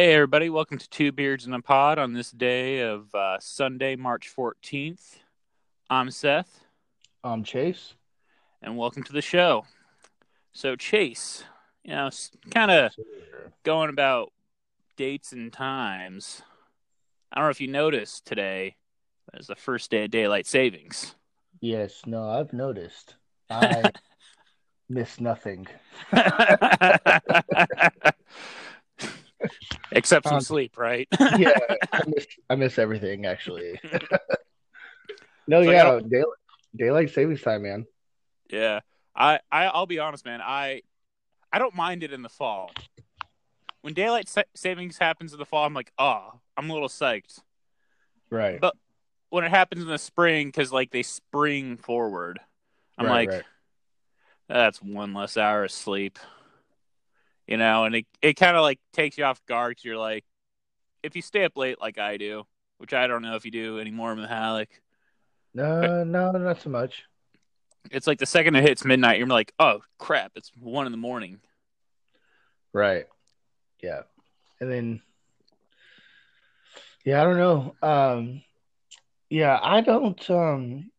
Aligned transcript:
Hey, 0.00 0.14
everybody, 0.14 0.48
welcome 0.48 0.78
to 0.78 0.88
Two 0.88 1.12
Beards 1.12 1.46
in 1.46 1.52
a 1.52 1.60
Pod 1.60 1.98
on 1.98 2.14
this 2.14 2.30
day 2.30 2.80
of 2.80 3.14
uh, 3.14 3.36
Sunday, 3.38 3.96
March 3.96 4.34
14th. 4.34 5.18
I'm 5.90 6.10
Seth, 6.10 6.64
I'm 7.22 7.44
Chase. 7.44 7.96
and 8.62 8.78
welcome 8.78 9.02
to 9.02 9.12
the 9.12 9.20
show. 9.20 9.66
So, 10.54 10.74
Chase, 10.74 11.44
you 11.84 11.94
know, 11.94 12.08
kind 12.50 12.70
of 12.70 12.92
going 13.62 13.90
about 13.90 14.32
dates 14.96 15.32
and 15.32 15.52
times. 15.52 16.40
I 17.30 17.36
don't 17.36 17.48
know 17.48 17.50
if 17.50 17.60
you 17.60 17.68
noticed 17.68 18.24
today 18.24 18.76
is 19.34 19.48
the 19.48 19.54
first 19.54 19.90
day 19.90 20.04
of 20.04 20.10
daylight 20.10 20.46
savings. 20.46 21.14
Yes, 21.60 22.00
no, 22.06 22.26
I've 22.26 22.54
noticed. 22.54 23.16
I 23.50 23.90
miss 24.88 25.20
nothing. 25.20 25.66
Except 29.92 30.26
some 30.26 30.36
Um, 30.36 30.40
sleep, 30.40 30.78
right? 30.78 31.08
yeah, 31.36 31.50
I 31.92 32.02
miss, 32.06 32.26
I 32.50 32.54
miss 32.56 32.78
everything 32.78 33.26
actually. 33.26 33.80
no, 35.46 35.62
So 35.62 35.70
yeah, 35.70 36.00
daylight, 36.08 36.38
daylight 36.76 37.10
savings 37.10 37.42
time, 37.42 37.62
man. 37.62 37.86
Yeah, 38.50 38.80
I, 39.14 39.40
I 39.50 39.64
I'll 39.66 39.86
be 39.86 39.98
honest, 39.98 40.24
man. 40.24 40.40
I 40.42 40.82
I 41.52 41.58
don't 41.58 41.74
mind 41.74 42.02
it 42.02 42.12
in 42.12 42.22
the 42.22 42.28
fall. 42.28 42.70
When 43.82 43.94
daylight 43.94 44.28
sa- 44.28 44.42
savings 44.54 44.98
happens 44.98 45.32
in 45.32 45.38
the 45.38 45.46
fall, 45.46 45.64
I'm 45.64 45.74
like, 45.74 45.92
oh, 45.98 46.40
I'm 46.56 46.68
a 46.68 46.72
little 46.72 46.88
psyched. 46.88 47.40
Right. 48.30 48.60
But 48.60 48.76
when 49.30 49.44
it 49.44 49.50
happens 49.50 49.82
in 49.82 49.88
the 49.88 49.98
spring, 49.98 50.48
because 50.48 50.72
like 50.72 50.90
they 50.90 51.02
spring 51.02 51.76
forward, 51.78 52.40
I'm 52.98 53.06
Right, 53.06 53.28
like, 53.28 53.30
right. 53.30 53.44
that's 54.48 54.82
one 54.82 55.14
less 55.14 55.36
hour 55.36 55.64
of 55.64 55.72
sleep. 55.72 56.18
You 57.50 57.56
know, 57.56 57.84
and 57.84 57.96
it 57.96 58.06
it 58.22 58.34
kind 58.34 58.56
of 58.56 58.62
like 58.62 58.78
takes 58.92 59.18
you 59.18 59.24
off 59.24 59.44
guard. 59.46 59.76
Cause 59.76 59.84
you're 59.84 59.98
like, 59.98 60.24
if 61.02 61.16
you 61.16 61.22
stay 61.22 61.44
up 61.44 61.56
late 61.56 61.80
like 61.80 61.98
I 61.98 62.16
do, 62.16 62.44
which 62.78 62.94
I 62.94 63.08
don't 63.08 63.22
know 63.22 63.34
if 63.34 63.44
you 63.44 63.50
do 63.50 63.80
anymore, 63.80 64.14
Mahalik. 64.14 64.68
No, 65.52 66.04
no, 66.04 66.30
not 66.30 66.62
so 66.62 66.70
much. 66.70 67.02
It's 67.90 68.06
like 68.06 68.18
the 68.18 68.26
second 68.26 68.54
it 68.54 68.62
hits 68.62 68.84
midnight, 68.84 69.18
you're 69.18 69.26
like, 69.26 69.52
oh 69.58 69.80
crap, 69.98 70.32
it's 70.36 70.52
one 70.60 70.86
in 70.86 70.92
the 70.92 70.98
morning. 70.98 71.40
Right. 72.72 73.06
Yeah. 73.82 74.02
And 74.60 74.70
then 74.70 75.02
Yeah, 77.04 77.20
I 77.20 77.24
don't 77.24 77.38
know. 77.38 77.74
Um 77.82 78.42
yeah, 79.28 79.58
I 79.60 79.80
don't 79.80 80.30
um 80.30 80.90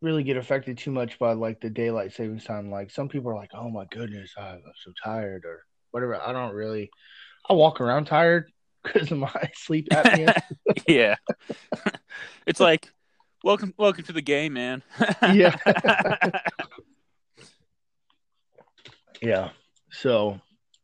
really 0.00 0.22
get 0.22 0.38
affected 0.38 0.78
too 0.78 0.90
much 0.90 1.18
by 1.18 1.32
like 1.34 1.60
the 1.60 1.68
daylight 1.68 2.14
savings 2.14 2.44
time. 2.44 2.70
Like 2.70 2.90
some 2.90 3.08
people 3.08 3.30
are 3.30 3.34
like, 3.34 3.50
"Oh 3.52 3.68
my 3.68 3.84
goodness, 3.90 4.32
I'm 4.38 4.62
so 4.84 4.92
tired," 5.04 5.44
or 5.44 5.64
whatever. 5.98 6.22
I 6.22 6.32
don't 6.32 6.54
really. 6.54 6.90
I 7.48 7.54
walk 7.54 7.80
around 7.80 8.06
tired 8.06 8.52
because 8.82 9.10
of 9.10 9.18
my 9.18 9.50
sleep 9.54 9.88
apnea. 9.90 10.40
yeah. 10.88 11.16
it's 12.46 12.60
like 12.60 12.90
welcome 13.42 13.74
welcome 13.76 14.04
to 14.04 14.12
the 14.12 14.22
game, 14.22 14.54
man. 14.54 14.82
Yeah. 15.32 15.56
yeah. 19.20 19.50
So, 19.90 20.40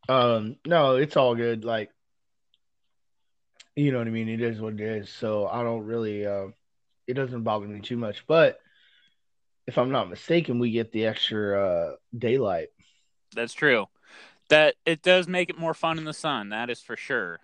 um, 0.09 0.57
no, 0.67 0.97
it's 0.97 1.17
all 1.17 1.35
good. 1.35 1.65
Like, 1.65 1.91
you 3.77 3.93
know 3.93 3.99
what 3.99 4.07
I 4.07 4.11
mean? 4.11 4.29
It 4.29 4.41
is 4.41 4.61
what 4.61 4.75
it 4.75 4.81
is. 4.81 5.11
So 5.11 5.47
I 5.47 5.63
don't 5.63 5.85
really, 5.85 6.27
uh, 6.27 6.47
it 7.07 7.15
doesn't 7.15 7.43
bother 7.43 7.67
me 7.67 7.81
too 7.81 7.97
much. 7.97 8.25
But 8.27 8.59
if 9.67 9.79
I'm 9.79 9.91
not 9.91 10.11
mistaken, 10.11 10.59
we 10.59 10.71
get 10.71 10.93
the 10.93 11.07
extra 11.07 11.63
uh, 11.63 11.97
daylight. 12.17 12.69
That's 13.35 13.53
true. 13.53 13.87
That 14.51 14.75
it 14.85 15.03
does 15.03 15.27
make 15.27 15.49
it 15.51 15.59
more 15.59 15.75
fun 15.75 15.99
in 15.99 16.05
the 16.05 16.13
sun, 16.13 16.51
that 16.51 16.71
is 16.71 16.81
for 16.81 16.97
sure. 16.97 17.41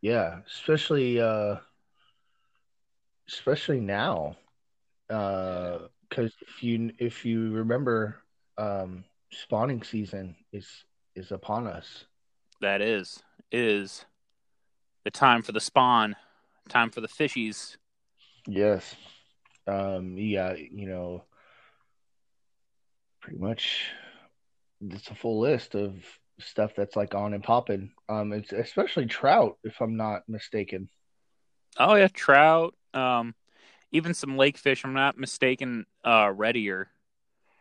Yeah, 0.00 0.40
especially, 0.46 1.20
uh, 1.20 1.56
especially 3.28 3.80
now, 3.80 4.36
because 5.08 6.32
if 6.40 6.62
you 6.62 6.92
if 6.98 7.24
you 7.24 7.52
remember, 7.52 8.22
um, 8.58 9.04
spawning 9.32 9.82
season 9.82 10.36
is 10.52 10.68
is 11.14 11.32
upon 11.32 11.66
us. 11.66 12.04
That 12.60 12.80
is 12.82 13.22
is 13.52 14.04
the 15.04 15.10
time 15.10 15.42
for 15.42 15.52
the 15.52 15.60
spawn, 15.60 16.16
time 16.68 16.90
for 16.90 17.00
the 17.00 17.08
fishies. 17.08 17.76
Yes. 18.46 18.94
Um, 19.66 20.16
yeah, 20.16 20.54
you 20.54 20.88
know, 20.88 21.24
pretty 23.20 23.38
much 23.38 23.90
it's 24.80 25.08
a 25.08 25.14
full 25.14 25.40
list 25.40 25.74
of 25.74 25.94
stuff 26.38 26.72
that's 26.76 26.96
like 26.96 27.14
on 27.14 27.34
and 27.34 27.42
popping. 27.42 27.92
Um, 28.08 28.32
it's 28.32 28.52
especially 28.52 29.06
trout, 29.06 29.58
if 29.64 29.80
I'm 29.80 29.96
not 29.96 30.22
mistaken. 30.28 30.88
Oh 31.78 31.94
yeah, 31.94 32.08
trout, 32.08 32.74
um 32.94 33.34
even 33.92 34.14
some 34.14 34.36
lake 34.36 34.58
fish, 34.58 34.84
I'm 34.84 34.94
not 34.94 35.18
mistaken, 35.18 35.86
uh 36.04 36.30
red 36.34 36.56
ear. 36.56 36.90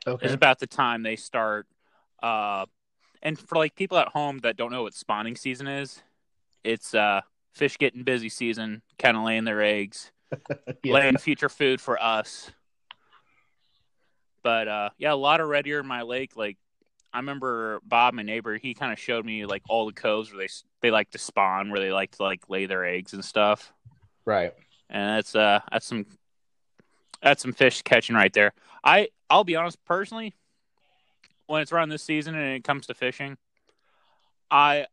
Okay. 0.08 0.28
is 0.28 0.34
about 0.34 0.60
the 0.60 0.68
time 0.68 1.02
they 1.04 1.16
start 1.16 1.68
uh 2.22 2.66
and 3.24 3.40
for 3.40 3.58
like 3.58 3.76
people 3.76 3.98
at 3.98 4.10
home 4.10 4.38
that 4.40 4.56
don't 4.56 4.72
know 4.72 4.84
what 4.84 4.94
spawning 4.94 5.36
season 5.36 5.68
is 5.68 6.04
it's 6.64 6.94
uh 6.94 7.22
fish 7.54 7.78
getting 7.78 8.04
busy 8.04 8.30
season 8.30 8.82
kind 9.00 9.18
of 9.18 9.24
laying 9.24 9.46
their 9.46 9.62
eggs 9.62 10.12
Yeah. 10.84 10.94
laying 10.94 11.18
future 11.18 11.50
food 11.50 11.82
for 11.82 12.02
us 12.02 12.52
but 14.44 14.68
uh 14.68 14.90
yeah 14.98 15.12
a 15.12 15.16
lot 15.16 15.42
of 15.42 15.48
red 15.50 15.66
ear 15.66 15.80
in 15.80 15.88
my 15.88 16.04
lake 16.04 16.36
like 16.36 16.58
i 17.16 17.18
remember 17.18 17.80
bob 17.84 18.14
my 18.14 18.22
neighbor 18.22 18.58
he 18.58 18.74
kind 18.74 18.92
of 18.94 19.00
showed 19.00 19.26
me 19.26 19.46
like 19.46 19.64
all 19.70 19.86
the 19.86 19.94
coves 19.94 20.32
where 20.32 20.40
they 20.46 20.52
they 20.82 20.92
like 20.92 21.10
to 21.10 21.18
spawn 21.18 21.72
where 21.72 21.80
they 21.80 21.92
like 21.92 22.12
to 22.12 22.24
like 22.24 22.42
lay 22.50 22.66
their 22.68 22.86
eggs 22.86 23.14
and 23.14 23.24
stuff 23.26 23.74
Right. 24.26 24.54
and 24.90 25.18
that's 25.18 25.36
uh 25.36 25.60
that's 25.72 25.86
some 25.86 26.06
that's 27.22 27.42
some 27.42 27.54
fish 27.54 27.82
catching 27.82 28.16
right 28.16 28.32
there. 28.34 28.54
I 28.84 29.10
I'll 29.30 29.44
be 29.44 29.56
honest 29.56 29.84
personally, 29.86 30.36
when 31.48 31.62
it's 31.62 31.72
around 31.72 31.90
this 31.90 32.04
season 32.04 32.36
and 32.36 32.56
it 32.56 32.64
comes 32.64 32.88
to 32.88 32.94
fishing, 32.94 33.38
I 34.52 34.86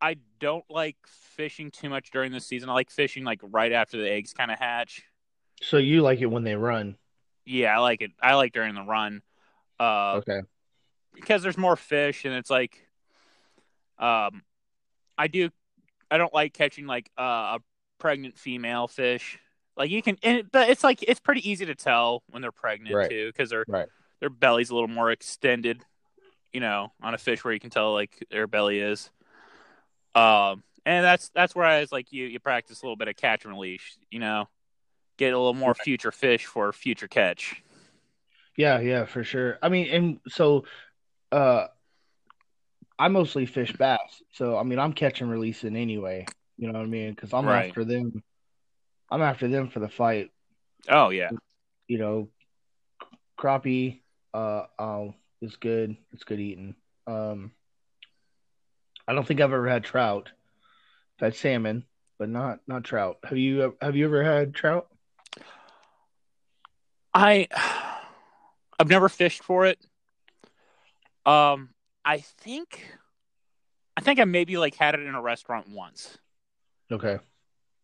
I 0.00 0.16
don't 0.40 0.64
like 0.70 0.96
fishing 1.06 1.70
too 1.70 1.88
much 1.88 2.10
during 2.12 2.32
this 2.32 2.46
season. 2.46 2.70
I 2.70 2.72
like 2.72 2.90
fishing 2.90 3.24
like 3.24 3.40
right 3.42 3.72
after 3.72 3.98
the 3.98 4.10
eggs 4.10 4.32
kind 4.32 4.50
of 4.50 4.58
hatch. 4.58 5.02
So 5.60 5.76
you 5.76 6.02
like 6.02 6.20
it 6.20 6.26
when 6.26 6.44
they 6.44 6.54
run. 6.54 6.96
Yeah, 7.44 7.76
I 7.76 7.80
like 7.80 8.00
it. 8.00 8.12
I 8.22 8.34
like 8.34 8.52
during 8.52 8.74
the 8.74 8.82
run. 8.82 9.22
Uh 9.78 10.20
Okay. 10.26 10.40
Because 11.14 11.42
there's 11.42 11.58
more 11.58 11.76
fish 11.76 12.24
and 12.24 12.34
it's 12.34 12.50
like 12.50 12.88
um 13.98 14.42
I 15.18 15.26
do 15.28 15.50
I 16.10 16.18
don't 16.18 16.34
like 16.34 16.52
catching 16.52 16.86
like 16.86 17.10
uh, 17.18 17.56
a 17.56 17.60
pregnant 17.98 18.38
female 18.38 18.88
fish. 18.88 19.38
Like 19.76 19.90
you 19.90 20.02
can 20.02 20.18
and, 20.22 20.50
but 20.52 20.68
it's 20.68 20.84
like 20.84 21.02
it's 21.02 21.20
pretty 21.20 21.48
easy 21.48 21.66
to 21.66 21.74
tell 21.74 22.22
when 22.28 22.42
they're 22.42 22.52
pregnant 22.52 22.94
Right. 22.94 23.08
too 23.08 23.32
cuz 23.36 23.50
their 23.50 23.64
Right. 23.68 23.88
their 24.20 24.30
belly's 24.30 24.70
a 24.70 24.74
little 24.74 24.88
more 24.88 25.10
extended, 25.10 25.84
you 26.52 26.60
know, 26.60 26.92
on 27.02 27.14
a 27.14 27.18
fish 27.18 27.44
where 27.44 27.54
you 27.54 27.60
can 27.60 27.70
tell 27.70 27.92
like 27.92 28.24
their 28.30 28.46
belly 28.46 28.80
is. 28.80 29.10
Um 30.14 30.62
and 30.84 31.04
that's 31.04 31.30
that's 31.30 31.54
where 31.54 31.64
I 31.64 31.80
was 31.80 31.92
like 31.92 32.12
you 32.12 32.26
you 32.26 32.40
practice 32.40 32.82
a 32.82 32.86
little 32.86 32.96
bit 32.96 33.08
of 33.08 33.16
catch 33.16 33.44
and 33.44 33.54
release, 33.54 33.98
you 34.10 34.18
know. 34.18 34.48
Get 35.18 35.34
a 35.34 35.38
little 35.38 35.54
more 35.54 35.74
future 35.74 36.10
fish 36.10 36.46
for 36.46 36.72
future 36.72 37.08
catch. 37.08 37.62
Yeah, 38.56 38.80
yeah, 38.80 39.04
for 39.06 39.24
sure. 39.24 39.58
I 39.62 39.68
mean, 39.68 39.88
and 39.88 40.20
so 40.28 40.64
uh 41.32 41.66
I 42.98 43.08
mostly 43.08 43.46
fish 43.46 43.72
bass. 43.72 44.22
So 44.34 44.56
I 44.56 44.62
mean, 44.62 44.78
I'm 44.78 44.92
catching 44.92 45.28
releasing 45.28 45.74
anyway. 45.76 46.26
You 46.56 46.68
know 46.68 46.78
what 46.78 46.84
I 46.84 46.88
mean? 46.88 47.10
Because 47.14 47.32
I'm 47.32 47.46
Right. 47.46 47.68
after 47.68 47.84
them. 47.84 48.22
I'm 49.10 49.22
after 49.22 49.48
them 49.48 49.68
for 49.70 49.80
the 49.80 49.88
fight. 49.88 50.30
Oh 50.88 51.08
yeah. 51.10 51.30
you 51.88 51.98
know, 51.98 52.28
crappie 53.38 54.02
uh 54.34 54.66
um 54.78 55.14
is 55.40 55.56
good. 55.56 55.96
It's 56.12 56.24
good 56.24 56.38
eating. 56.40 56.74
Um 57.06 57.52
I 59.08 59.14
don't 59.14 59.26
think 59.26 59.40
I've 59.40 59.52
ever 59.52 59.68
had 59.68 59.82
trout. 59.84 60.30
I've 61.18 61.26
had 61.26 61.34
salmon, 61.36 61.84
but 62.18 62.28
not 62.28 62.60
not 62.68 62.84
trout. 62.84 63.18
Have 63.24 63.38
you 63.38 63.76
have 63.80 63.96
you 63.96 64.04
ever 64.04 64.22
had 64.22 64.54
trout? 64.54 64.88
I 67.12 67.48
I've 68.78 68.88
never 68.88 69.08
fished 69.08 69.42
for 69.42 69.66
it. 69.66 69.84
Um, 71.24 71.70
I 72.04 72.18
think 72.18 72.84
I 73.96 74.00
think 74.00 74.18
I 74.18 74.24
maybe 74.24 74.56
like 74.56 74.74
had 74.74 74.94
it 74.94 75.02
in 75.02 75.14
a 75.14 75.22
restaurant 75.22 75.68
once. 75.68 76.18
Okay. 76.90 77.18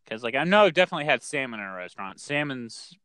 Because 0.05 0.23
like 0.23 0.35
I 0.35 0.45
know 0.45 0.65
I've 0.65 0.75
definitely 0.75 1.05
had 1.05 1.23
salmon 1.23 1.61
in 1.61 1.67
a 1.67 1.75
restaurant. 1.75 2.21
Salmon's 2.21 2.97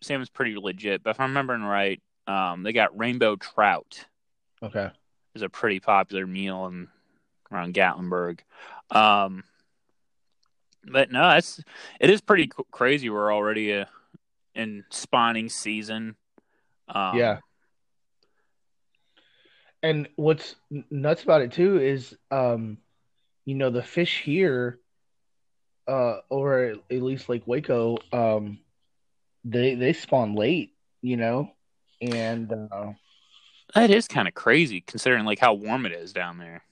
salmon's 0.00 0.30
pretty 0.30 0.56
legit, 0.56 1.02
but 1.02 1.10
if 1.10 1.20
I'm 1.20 1.30
remembering 1.30 1.62
right, 1.62 2.00
um, 2.26 2.62
they 2.62 2.72
got 2.72 2.98
rainbow 2.98 3.36
trout. 3.36 4.04
Okay. 4.62 4.90
Is 5.34 5.42
a 5.42 5.48
pretty 5.48 5.80
popular 5.80 6.26
meal 6.26 6.66
in 6.66 6.88
around 7.52 7.74
Gatlinburg. 7.74 8.40
Um, 8.90 9.44
but 10.84 11.10
no, 11.10 11.30
it's 11.30 11.62
it 12.00 12.10
is 12.10 12.20
pretty 12.20 12.50
crazy. 12.70 13.10
We're 13.10 13.32
already 13.32 13.74
uh, 13.74 13.84
in 14.54 14.84
spawning 14.90 15.48
season. 15.48 16.16
Um, 16.88 17.16
yeah. 17.18 17.38
And 19.82 20.08
what's 20.16 20.56
nuts 20.90 21.22
about 21.22 21.42
it 21.42 21.52
too 21.52 21.78
is, 21.78 22.16
um, 22.30 22.78
you 23.44 23.54
know, 23.54 23.70
the 23.70 23.82
fish 23.82 24.22
here, 24.22 24.78
uh, 25.86 26.18
over 26.30 26.70
at 26.70 27.02
least 27.02 27.28
Lake 27.28 27.46
Waco, 27.46 27.98
um, 28.12 28.58
they 29.44 29.74
they 29.74 29.92
spawn 29.92 30.34
late, 30.34 30.74
you 31.00 31.16
know, 31.16 31.50
and 32.00 32.52
uh, 32.52 32.92
that 33.74 33.90
is 33.90 34.08
kind 34.08 34.28
of 34.28 34.34
crazy 34.34 34.80
considering 34.80 35.24
like 35.24 35.38
how 35.38 35.54
warm 35.54 35.86
it 35.86 35.92
is 35.92 36.12
down 36.12 36.38
there. 36.38 36.62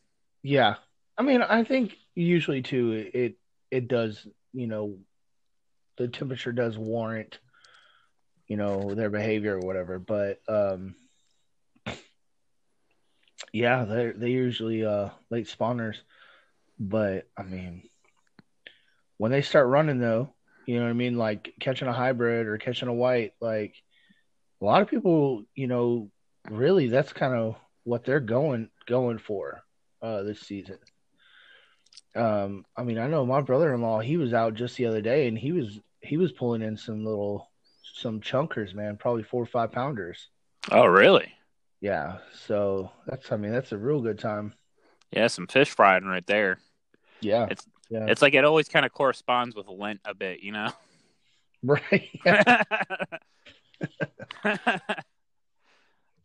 Yeah, 0.42 0.74
I 1.16 1.22
mean, 1.22 1.42
I 1.42 1.64
think 1.64 1.96
usually 2.14 2.62
too 2.62 3.10
it 3.14 3.36
it 3.70 3.88
does, 3.88 4.26
you 4.52 4.66
know, 4.66 4.98
the 5.96 6.08
temperature 6.08 6.52
does 6.52 6.76
warrant, 6.76 7.38
you 8.48 8.56
know, 8.56 8.94
their 8.94 9.10
behavior 9.10 9.56
or 9.56 9.60
whatever. 9.60 9.98
But 9.98 10.40
um, 10.48 10.94
yeah, 13.56 13.84
they 13.84 14.10
they 14.10 14.30
usually 14.30 14.84
uh 14.84 15.08
late 15.30 15.46
spawners. 15.46 15.96
But 16.78 17.26
I 17.36 17.42
mean, 17.42 17.88
when 19.16 19.32
they 19.32 19.40
start 19.40 19.68
running 19.68 19.98
though, 19.98 20.34
you 20.66 20.76
know 20.76 20.84
what 20.84 20.90
I 20.90 20.94
mean, 20.94 21.16
like 21.16 21.54
catching 21.58 21.88
a 21.88 21.92
hybrid 21.92 22.46
or 22.48 22.58
catching 22.58 22.88
a 22.88 22.94
white, 22.94 23.32
like 23.40 23.74
a 24.60 24.64
lot 24.64 24.82
of 24.82 24.88
people, 24.88 25.44
you 25.54 25.68
know, 25.68 26.10
really 26.50 26.88
that's 26.88 27.14
kind 27.14 27.34
of 27.34 27.56
what 27.84 28.04
they're 28.04 28.20
going 28.20 28.68
going 28.86 29.18
for 29.18 29.62
uh 30.02 30.22
this 30.22 30.40
season. 30.40 30.78
Um, 32.14 32.66
I 32.76 32.82
mean, 32.82 32.98
I 32.98 33.06
know 33.08 33.24
my 33.24 33.40
brother-in-law. 33.40 34.00
He 34.00 34.18
was 34.18 34.34
out 34.34 34.54
just 34.54 34.76
the 34.76 34.86
other 34.86 35.00
day, 35.00 35.28
and 35.28 35.38
he 35.38 35.52
was 35.52 35.80
he 36.00 36.18
was 36.18 36.32
pulling 36.32 36.62
in 36.62 36.76
some 36.76 37.06
little 37.06 37.50
some 37.94 38.20
chunkers, 38.20 38.74
man. 38.74 38.98
Probably 38.98 39.22
four 39.22 39.42
or 39.42 39.46
five 39.46 39.72
pounders. 39.72 40.28
Oh, 40.70 40.84
really? 40.84 41.35
Yeah. 41.80 42.18
So 42.46 42.90
that's 43.06 43.30
I 43.32 43.36
mean 43.36 43.52
that's 43.52 43.72
a 43.72 43.78
real 43.78 44.00
good 44.00 44.18
time. 44.18 44.54
Yeah, 45.10 45.28
some 45.28 45.46
fish 45.46 45.70
frying 45.70 46.04
right 46.04 46.26
there. 46.26 46.58
Yeah. 47.20 47.46
It's 47.50 47.66
yeah. 47.90 48.06
it's 48.08 48.22
like 48.22 48.34
it 48.34 48.44
always 48.44 48.68
kind 48.68 48.84
of 48.84 48.92
corresponds 48.92 49.54
with 49.54 49.68
Lent 49.68 50.00
a 50.04 50.14
bit, 50.14 50.40
you 50.40 50.52
know. 50.52 50.70
Right. 51.62 52.10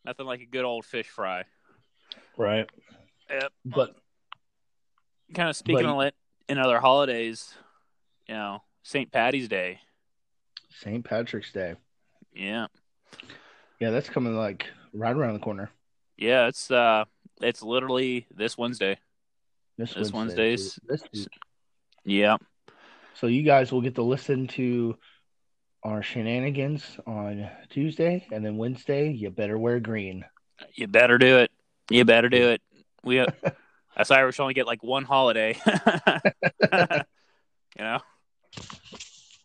Nothing 0.05 0.25
like 0.25 0.41
a 0.41 0.45
good 0.45 0.65
old 0.65 0.85
fish 0.85 1.07
fry. 1.07 1.45
Right. 2.37 2.69
Yep. 3.29 3.51
But 3.65 3.95
kind 5.33 5.49
of 5.49 5.55
speaking 5.55 5.85
but, 5.85 5.95
of 5.95 6.01
it 6.01 6.15
in 6.47 6.59
other 6.59 6.79
holidays, 6.79 7.55
you 8.27 8.35
know, 8.35 8.61
St. 8.83 9.11
Patty's 9.11 9.47
Day. 9.47 9.79
St. 10.69 11.03
Patrick's 11.03 11.51
Day. 11.51 11.75
Yeah. 12.33 12.67
Yeah, 13.79 13.89
that's 13.89 14.09
coming 14.09 14.35
like 14.35 14.67
right 14.93 15.15
around 15.15 15.33
the 15.33 15.39
corner. 15.39 15.69
Yeah, 16.17 16.47
it's 16.47 16.71
uh 16.71 17.05
it's 17.41 17.61
literally 17.61 18.27
this 18.33 18.57
Wednesday. 18.57 18.97
This, 19.77 19.93
this 19.93 20.11
Wednesday. 20.11 20.49
Wednesday's 20.49 20.79
this 20.87 21.03
week. 21.13 21.29
Yeah. 22.05 22.37
So 23.15 23.27
you 23.27 23.43
guys 23.43 23.71
will 23.71 23.81
get 23.81 23.95
to 23.95 24.03
listen 24.03 24.47
to 24.49 24.97
our 25.83 26.03
shenanigans 26.03 26.83
on 27.07 27.49
Tuesday 27.69 28.27
and 28.31 28.45
then 28.45 28.57
Wednesday 28.57 29.11
you 29.11 29.31
better 29.31 29.57
wear 29.57 29.79
green. 29.79 30.25
You 30.75 30.87
better 30.87 31.17
do 31.17 31.39
it. 31.39 31.49
You 31.89 32.05
better 32.05 32.29
do 32.29 32.49
it. 32.49 32.61
We 33.03 33.25
as 33.95 34.11
Irish 34.11 34.39
only 34.39 34.53
get 34.53 34.67
like 34.67 34.83
one 34.83 35.03
holiday. 35.03 35.57
you 35.65 35.73
know? 37.79 37.99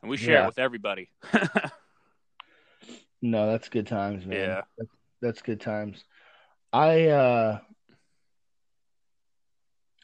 And 0.03 0.11
we 0.11 0.17
share 0.17 0.35
yeah. 0.35 0.45
it 0.45 0.47
with 0.47 0.59
everybody. 0.59 1.11
no, 3.23 3.51
that's 3.51 3.69
good 3.69 3.87
times, 3.87 4.27
man. 4.27 4.39
Yeah. 4.39 4.61
That's, 4.79 4.91
that's 5.27 5.43
good 5.43 5.61
times. 5.61 6.05
I 6.73 7.09
uh 7.09 7.59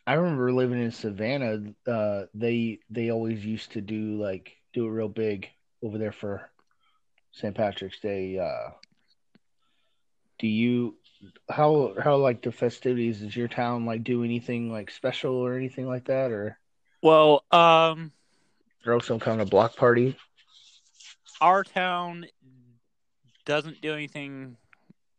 I 0.07 0.15
remember 0.15 0.53
living 0.53 0.83
in 0.83 0.91
Savannah. 0.91 1.75
Uh, 1.87 2.25
they 2.35 2.81
they 2.91 3.11
always 3.11 3.45
used 3.45 3.73
to 3.73 3.81
do 3.81 4.21
like 4.21 4.57
do 4.73 4.87
it 4.87 4.91
real 4.91 5.09
big 5.09 5.49
over 5.83 5.99
there 5.99 6.13
for 6.13 6.51
St. 7.33 7.55
Patrick's 7.55 8.01
Day. 8.01 8.39
Uh, 8.39 8.71
do 10.39 10.49
you 10.49 10.97
how 11.51 11.95
how 12.03 12.17
like 12.17 12.43
the 12.43 12.53
festivities 12.53 13.21
does 13.21 13.37
your 13.37 13.49
town 13.49 13.87
like 13.87 14.03
do 14.05 14.25
anything 14.25 14.73
like 14.73 14.91
special 14.91 15.35
or 15.35 15.57
anything 15.57 15.87
like 15.87 16.05
that 16.07 16.31
or 16.33 16.59
well 17.03 17.45
um 17.53 18.13
throw 18.85 18.99
some 18.99 19.21
kind 19.21 19.41
of 19.41 19.51
block 19.51 19.77
party 19.77 20.17
our 21.41 21.65
town 21.65 22.27
doesn't 23.45 23.81
do 23.81 23.93
anything 23.95 24.57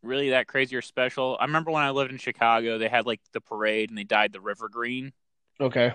really 0.04 0.32
that 0.32 0.48
crazy 0.48 0.76
or 0.76 0.82
special 0.82 1.38
i 1.40 1.46
remember 1.46 1.72
when 1.72 1.84
i 1.84 1.90
lived 1.90 2.12
in 2.12 2.18
chicago 2.18 2.78
they 2.78 2.90
had 2.90 3.06
like 3.06 3.22
the 3.32 3.42
parade 3.42 3.90
and 3.90 3.98
they 3.98 4.04
dyed 4.04 4.32
the 4.32 4.42
river 4.42 4.70
green 4.70 5.12
okay 5.60 5.94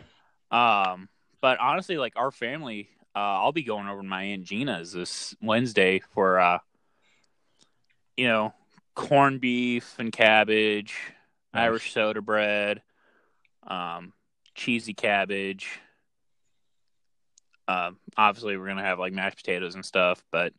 um 0.50 1.08
but 1.40 1.58
honestly 1.60 1.98
like 1.98 2.14
our 2.16 2.30
family 2.30 2.88
uh 3.14 3.18
i'll 3.18 3.52
be 3.52 3.62
going 3.62 3.86
over 3.86 4.02
to 4.02 4.08
my 4.08 4.22
aunt 4.24 4.44
gina's 4.44 4.92
this 4.92 5.36
wednesday 5.40 6.00
for 6.14 6.40
uh 6.40 6.58
you 8.16 8.26
know 8.26 8.52
corned 8.98 9.40
beef 9.40 9.94
and 10.00 10.12
cabbage, 10.12 10.96
nice. 11.54 11.62
Irish 11.62 11.92
soda 11.92 12.20
bread, 12.20 12.82
um, 13.64 14.12
cheesy 14.56 14.92
cabbage. 14.92 15.78
Uh, 17.68 17.92
obviously, 18.16 18.56
we're 18.56 18.66
gonna 18.66 18.82
have 18.82 18.98
like 18.98 19.12
mashed 19.12 19.36
potatoes 19.36 19.76
and 19.76 19.84
stuff, 19.84 20.22
but 20.32 20.52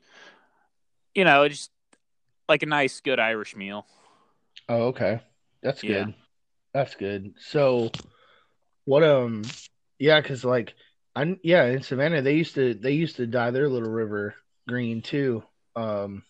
you 1.14 1.26
know, 1.26 1.48
just 1.50 1.70
like 2.50 2.64
a 2.64 2.66
nice, 2.66 3.00
good 3.00 3.20
Irish 3.20 3.56
meal. 3.56 3.86
Oh, 4.68 4.88
okay, 4.88 5.22
that's 5.62 5.82
good. 5.82 6.08
Yeah. 6.08 6.14
That's 6.74 6.96
good. 6.96 7.34
So, 7.40 7.92
what 8.86 9.04
um, 9.04 9.44
yeah, 9.98 10.20
because 10.22 10.44
like 10.44 10.74
I 11.16 11.38
yeah 11.44 11.66
in 11.66 11.82
Savannah 11.82 12.22
they 12.22 12.36
used 12.36 12.56
to 12.56 12.74
they 12.74 12.92
used 12.94 13.16
to 13.18 13.28
dye 13.28 13.52
their 13.52 13.70
little 13.70 13.90
river 13.90 14.36
green 14.68 15.02
too. 15.02 15.44
Um, 15.76 16.24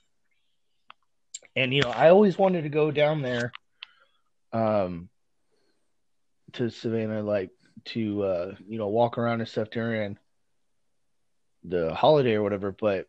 and 1.56 1.74
you 1.74 1.82
know, 1.82 1.90
I 1.90 2.10
always 2.10 2.38
wanted 2.38 2.64
to 2.64 2.70
go 2.70 2.92
down 2.92 3.22
there, 3.22 3.52
um, 4.54 5.10
to 6.54 6.70
Savannah, 6.70 7.22
like 7.22 7.52
to 7.86 8.24
uh, 8.24 8.56
you 8.68 8.78
know, 8.78 8.88
walk 8.88 9.18
around 9.18 9.42
and 9.42 9.50
stuff 9.50 9.70
during 9.70 10.18
the 11.64 11.94
holiday 11.94 12.36
or 12.36 12.44
whatever. 12.44 12.72
But 12.72 13.08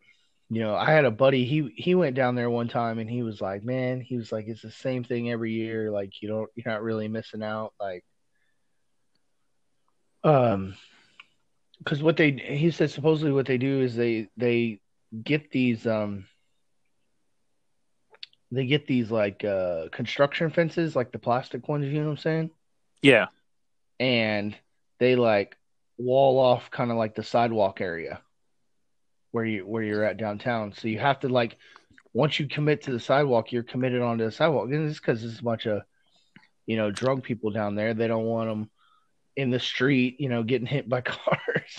you 0.53 0.61
know, 0.61 0.75
I 0.75 0.91
had 0.91 1.05
a 1.05 1.13
buddy. 1.13 1.45
He 1.45 1.73
he 1.77 1.95
went 1.95 2.17
down 2.17 2.35
there 2.35 2.51
one 2.51 2.67
time, 2.67 2.99
and 2.99 3.09
he 3.09 3.23
was 3.23 3.41
like, 3.41 3.63
"Man, 3.63 4.01
he 4.01 4.17
was 4.17 4.33
like, 4.33 4.49
it's 4.49 4.63
the 4.63 4.71
same 4.73 5.05
thing 5.05 5.31
every 5.31 5.53
year. 5.53 5.93
Like, 5.93 6.21
you 6.21 6.29
don't, 6.29 6.51
you're 6.57 6.71
not 6.71 6.83
really 6.83 7.07
missing 7.07 7.45
out. 7.45 7.73
Like, 7.79 8.05
um, 10.25 10.75
because 11.79 12.03
what 12.03 12.17
they 12.17 12.33
he 12.33 12.73
said 12.73 12.91
supposedly 12.91 13.31
what 13.31 13.47
they 13.47 13.59
do 13.59 13.81
is 13.81 13.95
they 13.95 14.29
they 14.37 14.81
get 15.23 15.53
these 15.53 15.87
um 15.87 16.27
they 18.51 18.67
get 18.67 18.89
these 18.89 19.09
like 19.09 19.45
uh 19.45 19.89
construction 19.93 20.51
fences, 20.51 20.97
like 20.97 21.13
the 21.13 21.19
plastic 21.21 21.69
ones, 21.69 21.87
you 21.87 22.01
know 22.01 22.07
what 22.07 22.11
I'm 22.11 22.17
saying? 22.19 22.51
Yeah. 23.03 23.27
And 24.01 24.57
they 24.99 25.15
like 25.15 25.57
wall 25.97 26.41
off 26.41 26.73
kind 26.73 26.91
of 26.91 26.97
like 26.97 27.15
the 27.15 27.23
sidewalk 27.23 27.81
area 27.81 28.21
where 29.33 29.45
you 29.45 29.67
where 29.67 29.83
you're 29.83 30.05
at 30.05 30.17
downtown. 30.17 30.73
So 30.73 30.89
you 30.89 30.99
have 30.99 31.21
to 31.21 31.29
like 31.29 31.57
once 32.13 32.41
you 32.41 32.47
commit 32.47 32.83
to 32.83 32.93
the 32.93 33.01
sidewalk, 33.01 33.53
you're 33.53 33.63
committed 33.63 34.03
onto 34.03 34.25
the 34.25 34.33
sidewalk. 34.33 34.71
And 34.71 34.89
it's 34.89 34.99
because 34.99 35.21
there's 35.21 35.39
a 35.39 35.43
bunch 35.43 35.67
of 35.67 35.83
you 36.67 36.77
know 36.77 36.91
drunk 36.91 37.25
people 37.25 37.51
down 37.51 37.75
there. 37.75 37.95
They 37.95 38.09
don't 38.09 38.25
want 38.25 38.49
them 38.49 38.71
in 39.37 39.51
the 39.51 39.61
street, 39.61 40.21
you 40.21 40.29
know, 40.29 40.43
getting 40.43 40.67
hit 40.67 40.89
by 40.89 41.01
cars. 41.01 41.79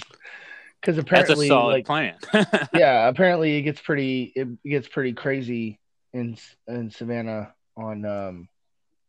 Because 0.79 0.97
apparently, 0.97 1.35
That's 1.35 1.43
a 1.45 1.47
solid 1.47 1.73
like, 1.73 1.85
plan. 1.85 2.15
yeah, 2.73 3.07
apparently 3.07 3.57
it 3.57 3.61
gets 3.61 3.79
pretty 3.79 4.33
it 4.35 4.47
gets 4.63 4.87
pretty 4.87 5.13
crazy 5.13 5.79
in 6.13 6.37
in 6.67 6.89
Savannah 6.89 7.53
on 7.77 8.05
um 8.05 8.49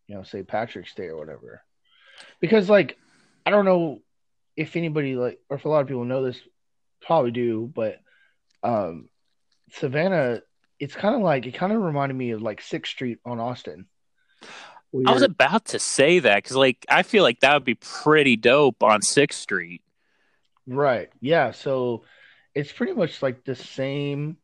you 0.06 0.14
know 0.14 0.22
St. 0.22 0.46
Patrick's 0.46 0.94
Day 0.94 1.06
or 1.06 1.16
whatever. 1.16 1.62
Because 2.40 2.68
like 2.68 2.99
I 3.46 3.50
don't 3.50 3.64
know 3.64 4.02
if 4.54 4.76
anybody 4.76 5.16
like 5.16 5.40
or 5.49 5.56
if 5.56 5.64
a 5.64 5.68
lot 5.68 5.80
of 5.80 5.88
people 5.88 6.04
know 6.04 6.22
this 6.22 6.38
probably 7.00 7.30
do, 7.30 7.72
but 7.75 8.01
um 8.62 9.09
Savannah 9.71 10.42
it's 10.78 10.95
kind 10.95 11.14
of 11.14 11.23
like 11.23 11.47
it 11.47 11.52
kind 11.52 11.73
of 11.73 11.81
reminded 11.81 12.14
me 12.14 12.33
of 12.33 12.42
like 12.42 12.61
6th 12.61 12.87
Street 12.87 13.19
on 13.25 13.38
Austin. 13.38 13.87
I 15.07 15.12
was 15.12 15.23
about 15.23 15.66
to 15.66 15.78
say 15.78 16.19
that 16.19 16.45
cuz 16.45 16.57
like 16.57 16.85
I 16.88 17.02
feel 17.02 17.23
like 17.23 17.40
that 17.40 17.54
would 17.54 17.64
be 17.64 17.76
pretty 17.76 18.37
dope 18.37 18.83
on 18.83 19.00
6th 19.00 19.33
Street. 19.33 19.83
Right. 20.66 21.11
Yeah. 21.21 21.52
So 21.52 22.04
it's 22.54 22.73
pretty 22.73 22.92
much 22.92 23.23
like 23.23 23.45
the 23.45 23.54
same 23.54 24.37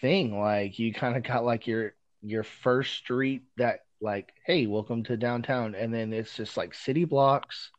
thing. 0.00 0.38
Like 0.38 0.78
you 0.78 0.92
kind 0.92 1.16
of 1.16 1.22
got 1.22 1.44
like 1.44 1.66
your 1.66 1.94
your 2.22 2.42
first 2.42 2.94
street 2.94 3.42
that 3.56 3.80
like, 4.00 4.32
hey, 4.46 4.66
welcome 4.66 5.04
to 5.04 5.16
downtown, 5.16 5.74
and 5.74 5.92
then 5.92 6.12
it's 6.12 6.36
just 6.36 6.56
like 6.56 6.74
city 6.74 7.04
blocks, 7.04 7.70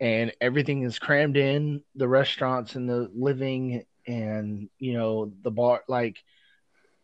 and 0.00 0.32
everything 0.40 0.82
is 0.82 0.98
crammed 0.98 1.36
in 1.36 1.82
the 1.94 2.08
restaurants 2.08 2.74
and 2.76 2.88
the 2.88 3.10
living 3.14 3.84
and 4.06 4.68
you 4.78 4.92
know 4.94 5.32
the 5.42 5.50
bar 5.50 5.82
like 5.88 6.22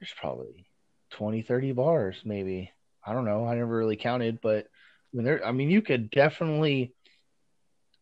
there's 0.01 0.13
probably 0.19 0.67
20 1.11 1.43
30 1.43 1.73
bars 1.73 2.21
maybe. 2.25 2.71
I 3.05 3.13
don't 3.15 3.25
know. 3.25 3.47
I 3.47 3.55
never 3.55 3.77
really 3.77 3.97
counted 3.97 4.41
but 4.41 4.67
I 4.67 5.17
mean, 5.17 5.25
there, 5.25 5.45
I 5.47 5.53
mean 5.53 5.71
you 5.71 5.83
could 5.83 6.11
definitely 6.11 6.93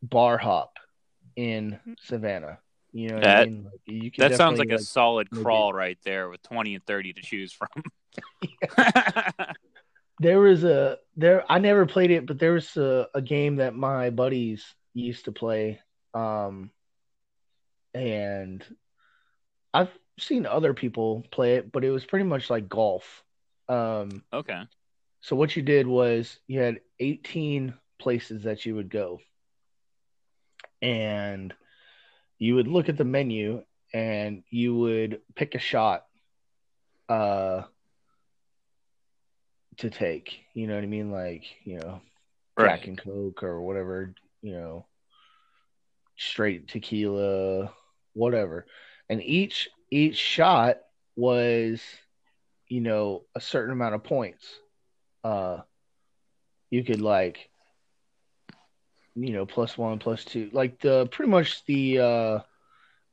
bar 0.02 0.38
hop 0.38 0.76
in 1.36 1.78
savannah. 2.00 2.58
You 2.92 3.10
know 3.10 3.20
That- 3.20 3.42
i 3.42 3.44
mean? 3.46 3.64
Like, 3.64 3.80
you 3.86 4.10
could 4.10 4.22
That 4.24 4.36
sounds 4.36 4.58
like 4.58 4.68
definitely, 4.68 4.82
a 4.82 4.86
solid 4.86 5.28
maybe- 5.30 5.44
crawl 5.44 5.72
right 5.72 5.98
there 6.04 6.28
with 6.28 6.42
20 6.42 6.74
and 6.74 6.84
30 6.86 7.12
to 7.14 7.22
choose 7.22 7.52
from. 7.52 7.68
there 10.20 10.40
was 10.40 10.64
a 10.64 10.98
there 11.16 11.44
i 11.48 11.58
never 11.60 11.86
played 11.86 12.10
it 12.10 12.26
but 12.26 12.38
there 12.40 12.52
was 12.54 12.76
a, 12.76 13.06
a 13.14 13.22
game 13.22 13.56
that 13.56 13.74
my 13.76 14.10
buddies 14.10 14.64
used 14.94 15.26
to 15.26 15.32
play 15.32 15.80
um 16.14 16.70
and 17.94 18.64
i've 19.78 19.98
seen 20.18 20.46
other 20.46 20.74
people 20.74 21.24
play 21.30 21.54
it 21.54 21.70
but 21.70 21.84
it 21.84 21.90
was 21.90 22.04
pretty 22.04 22.24
much 22.24 22.50
like 22.50 22.68
golf. 22.68 23.22
Um 23.68 24.22
okay. 24.32 24.62
so 25.20 25.36
what 25.36 25.54
you 25.54 25.62
did 25.62 25.86
was 25.86 26.38
you 26.46 26.60
had 26.60 26.80
18 26.98 27.74
places 27.98 28.44
that 28.44 28.64
you 28.64 28.74
would 28.74 28.90
go. 28.90 29.20
And 30.80 31.52
you 32.38 32.54
would 32.54 32.68
look 32.68 32.88
at 32.88 32.96
the 32.96 33.04
menu 33.04 33.62
and 33.92 34.42
you 34.50 34.76
would 34.76 35.20
pick 35.34 35.54
a 35.54 35.58
shot 35.58 36.06
uh 37.08 37.62
to 39.78 39.90
take. 39.90 40.40
You 40.54 40.66
know 40.66 40.74
what 40.74 40.84
i 40.84 40.86
mean? 40.86 41.10
Like 41.12 41.44
you 41.64 41.78
know 41.78 42.00
jack 42.58 42.86
and 42.88 42.98
coke 42.98 43.44
or 43.44 43.60
whatever 43.60 44.12
you 44.42 44.52
know 44.52 44.84
straight 46.16 46.66
tequila 46.66 47.72
whatever 48.14 48.66
and 49.08 49.22
each 49.22 49.68
each 49.90 50.16
shot 50.16 50.78
was 51.16 51.82
you 52.68 52.80
know 52.80 53.24
a 53.34 53.40
certain 53.40 53.72
amount 53.72 53.94
of 53.94 54.04
points 54.04 54.46
uh 55.24 55.58
you 56.70 56.84
could 56.84 57.00
like 57.00 57.48
you 59.14 59.32
know 59.32 59.46
plus 59.46 59.76
one 59.76 59.98
plus 59.98 60.24
two 60.24 60.50
like 60.52 60.78
the 60.80 61.06
pretty 61.06 61.30
much 61.30 61.64
the 61.66 61.98
uh 61.98 62.38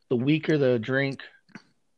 the 0.09 0.15
weaker 0.15 0.57
the 0.57 0.77
drink 0.77 1.21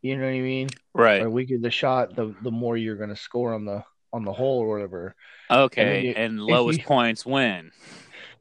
you 0.01 0.15
know 0.15 0.23
what 0.25 0.29
i 0.33 0.39
mean 0.39 0.67
Right. 0.93 1.21
or 1.21 1.29
weaker 1.29 1.57
the 1.59 1.71
shot 1.71 2.15
the 2.15 2.33
the 2.41 2.51
more 2.51 2.77
you're 2.77 2.95
going 2.95 3.09
to 3.09 3.15
score 3.15 3.53
on 3.53 3.65
the 3.65 3.83
on 4.13 4.23
the 4.23 4.33
hole 4.33 4.59
or 4.59 4.69
whatever 4.69 5.15
Okay. 5.51 6.07
you- 6.07 6.13
And 6.15 6.39
lowest 6.41 6.79
you- 6.79 6.85
points 6.85 7.25
win. 7.25 7.71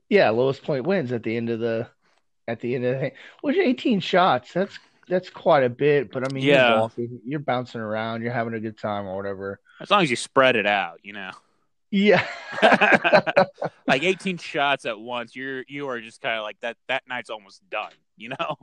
yeah 0.09 0.31
lowest 0.31 0.63
point 0.63 0.85
wins 0.87 1.13
at 1.13 1.23
the 1.23 1.37
end 1.37 1.51
of 1.51 1.59
the 1.61 1.89
at 2.49 2.61
the 2.61 2.75
end 2.75 2.85
of 2.85 2.95
the 2.95 3.01
thing 3.01 3.13
which 3.41 3.57
18 3.57 3.99
shots 4.01 4.53
that's 4.53 4.79
that's 5.09 5.31
quite 5.31 5.65
a 5.65 5.69
bit 5.69 6.11
but 6.13 6.25
i 6.25 6.29
mean 6.29 6.45
Yeah. 6.45 6.67
you're 6.69 6.79
golfing 6.79 7.21
you're 7.25 7.41
bouncing 7.41 7.81
around 7.81 8.23
you're 8.23 8.33
having 8.33 8.55
a 8.55 8.61
good 8.61 8.79
time 8.79 9.07
or 9.07 9.17
whatever 9.17 9.61
As 9.81 9.91
long 9.91 10.03
as 10.03 10.11
you 10.11 10.17
spread 10.17 10.57
it 10.57 10.67
out, 10.67 11.01
you 11.03 11.13
know. 11.13 11.31
yeah 11.91 12.27
like 13.87 14.03
18 14.03 14.39
shots 14.39 14.85
at 14.87 14.99
once, 14.99 15.37
you're 15.37 15.65
you 15.69 15.89
are 15.89 16.01
just 16.01 16.21
kind 16.21 16.37
of 16.37 16.43
like 16.43 16.59
that 16.61 16.77
that 16.89 17.03
night's 17.09 17.31
almost 17.31 17.63
done, 17.71 17.93
you 18.17 18.31
know. 18.31 18.57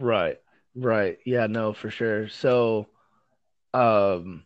Right. 0.00 0.38
Right. 0.74 1.18
Yeah, 1.24 1.46
no, 1.46 1.72
for 1.72 1.90
sure. 1.90 2.28
So 2.28 2.88
um 3.74 4.44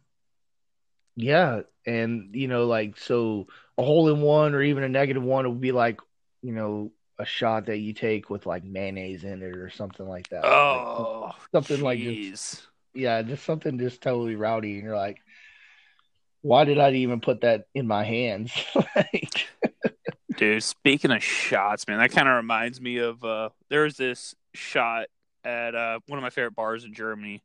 yeah, 1.16 1.62
and 1.86 2.34
you 2.34 2.48
know 2.48 2.66
like 2.66 2.96
so 2.96 3.46
a 3.78 3.82
hole 3.82 4.08
in 4.12 4.20
one 4.20 4.54
or 4.54 4.62
even 4.62 4.82
a 4.84 4.88
negative 4.88 5.22
one 5.22 5.48
would 5.48 5.60
be 5.60 5.72
like, 5.72 6.00
you 6.42 6.52
know, 6.52 6.92
a 7.22 7.26
shot 7.26 7.66
that 7.66 7.78
you 7.78 7.92
take 7.92 8.28
with 8.30 8.44
like 8.46 8.64
mayonnaise 8.64 9.24
in 9.24 9.42
it 9.42 9.56
or 9.56 9.70
something 9.70 10.06
like 10.08 10.28
that. 10.30 10.42
Like, 10.42 10.52
Oh, 10.52 11.30
something 11.52 11.80
like 11.80 11.98
just- 12.00 12.66
yeah, 12.94 13.22
just 13.22 13.44
something 13.44 13.78
just 13.78 14.02
totally 14.02 14.36
rowdy 14.36 14.74
and 14.74 14.84
you're 14.84 14.96
like 14.96 15.18
why 16.44 16.64
did 16.64 16.76
I 16.78 16.90
even 16.94 17.20
put 17.20 17.42
that 17.42 17.66
in 17.72 17.86
my 17.86 18.02
hands? 18.04 18.52
like 18.96 19.46
Dude, 20.36 20.62
speaking 20.64 21.12
of 21.12 21.22
shots, 21.22 21.86
man, 21.86 21.98
that 21.98 22.10
kind 22.10 22.28
of 22.28 22.34
reminds 22.36 22.80
me 22.80 22.98
of 22.98 23.22
uh 23.24 23.50
there's 23.70 23.96
this 23.96 24.34
shot 24.54 25.06
at 25.44 25.74
uh 25.74 26.00
one 26.06 26.18
of 26.18 26.22
my 26.22 26.30
favorite 26.30 26.56
bars 26.56 26.84
in 26.84 26.94
Germany 26.94 27.42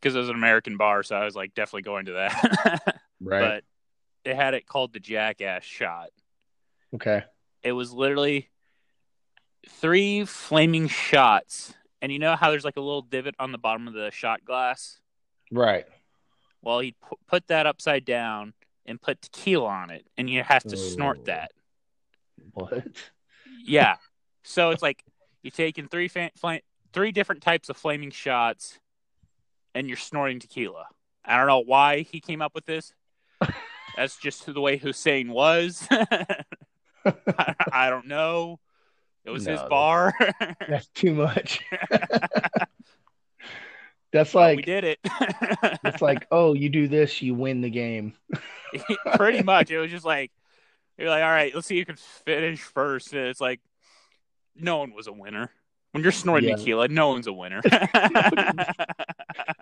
because 0.00 0.14
it 0.16 0.18
was 0.18 0.28
an 0.30 0.34
American 0.36 0.76
bar, 0.78 1.02
so 1.02 1.14
I 1.16 1.24
was 1.24 1.36
like 1.36 1.54
definitely 1.54 1.82
going 1.82 2.06
to 2.06 2.12
that. 2.12 2.98
Right. 3.24 3.40
But 3.40 3.64
they 4.24 4.34
had 4.34 4.54
it 4.54 4.66
called 4.66 4.92
the 4.92 4.98
Jackass 4.98 5.62
shot. 5.62 6.08
okay. 6.94 7.22
It 7.62 7.70
was 7.70 7.92
literally 7.92 8.50
three 9.68 10.24
flaming 10.24 10.88
shots, 10.88 11.74
and 12.00 12.10
you 12.12 12.18
know 12.18 12.36
how 12.36 12.50
there's 12.50 12.64
like 12.64 12.76
a 12.76 12.80
little 12.80 13.02
divot 13.02 13.34
on 13.38 13.52
the 13.52 13.58
bottom 13.58 13.86
of 13.88 13.94
the 13.94 14.10
shot 14.10 14.44
glass. 14.44 14.98
Right. 15.50 15.86
Well, 16.62 16.80
he 16.80 16.92
pu- 17.00 17.16
put 17.26 17.48
that 17.48 17.66
upside 17.66 18.04
down 18.04 18.54
and 18.86 19.00
put 19.00 19.22
tequila 19.22 19.66
on 19.66 19.90
it, 19.90 20.06
and 20.16 20.28
you 20.30 20.42
have 20.42 20.62
to 20.64 20.76
Oh. 20.76 20.78
snort 20.78 21.24
that. 21.26 21.52
What? 22.54 22.86
Yeah. 23.64 23.96
So 24.44 24.70
it's 24.70 24.82
like 24.82 25.04
you're 25.44 25.52
taking 25.52 25.86
three 25.86 26.08
fa- 26.08 26.32
fla- 26.36 26.62
three 26.92 27.12
different 27.12 27.42
types 27.42 27.68
of 27.68 27.76
flaming 27.76 28.10
shots, 28.10 28.80
and 29.72 29.86
you're 29.86 29.96
snorting 29.96 30.40
tequila. 30.40 30.86
I 31.24 31.36
don't 31.38 31.46
know 31.46 31.60
why 31.60 32.00
he 32.00 32.18
came 32.18 32.42
up 32.42 32.52
with 32.52 32.66
this. 32.66 32.92
That's 33.96 34.16
just 34.16 34.52
the 34.52 34.60
way 34.60 34.78
Hussein 34.78 35.30
was. 35.30 35.86
I, 35.90 37.54
I 37.72 37.88
don't 37.90 38.08
know. 38.08 38.58
It 39.24 39.30
was 39.30 39.44
his 39.46 39.60
bar. 39.62 40.12
That's 40.68 40.88
too 40.88 41.14
much. 41.14 41.60
That's 44.12 44.34
like 44.34 44.56
we 44.56 44.62
did 44.62 44.84
it. 44.84 44.98
it's 45.84 46.02
like, 46.02 46.26
oh, 46.30 46.52
you 46.52 46.68
do 46.68 46.86
this, 46.86 47.22
you 47.22 47.34
win 47.34 47.62
the 47.62 47.70
game. 47.70 48.12
pretty 49.14 49.42
much. 49.42 49.70
It 49.70 49.78
was 49.78 49.90
just 49.90 50.04
like 50.04 50.30
you're 50.98 51.08
like, 51.08 51.22
all 51.22 51.30
right, 51.30 51.54
let's 51.54 51.66
see 51.66 51.78
who 51.78 51.84
can 51.86 51.96
finish 51.96 52.60
first. 52.60 53.12
And 53.14 53.26
it's 53.28 53.40
like 53.40 53.60
no 54.54 54.78
one 54.78 54.92
was 54.92 55.06
a 55.06 55.12
winner. 55.12 55.50
When 55.92 56.02
you're 56.02 56.12
snorting 56.12 56.48
Yeah. 56.50 56.56
tequila, 56.56 56.88
no 56.88 57.08
one's 57.10 57.26
a 57.26 57.32
winner. 57.32 57.60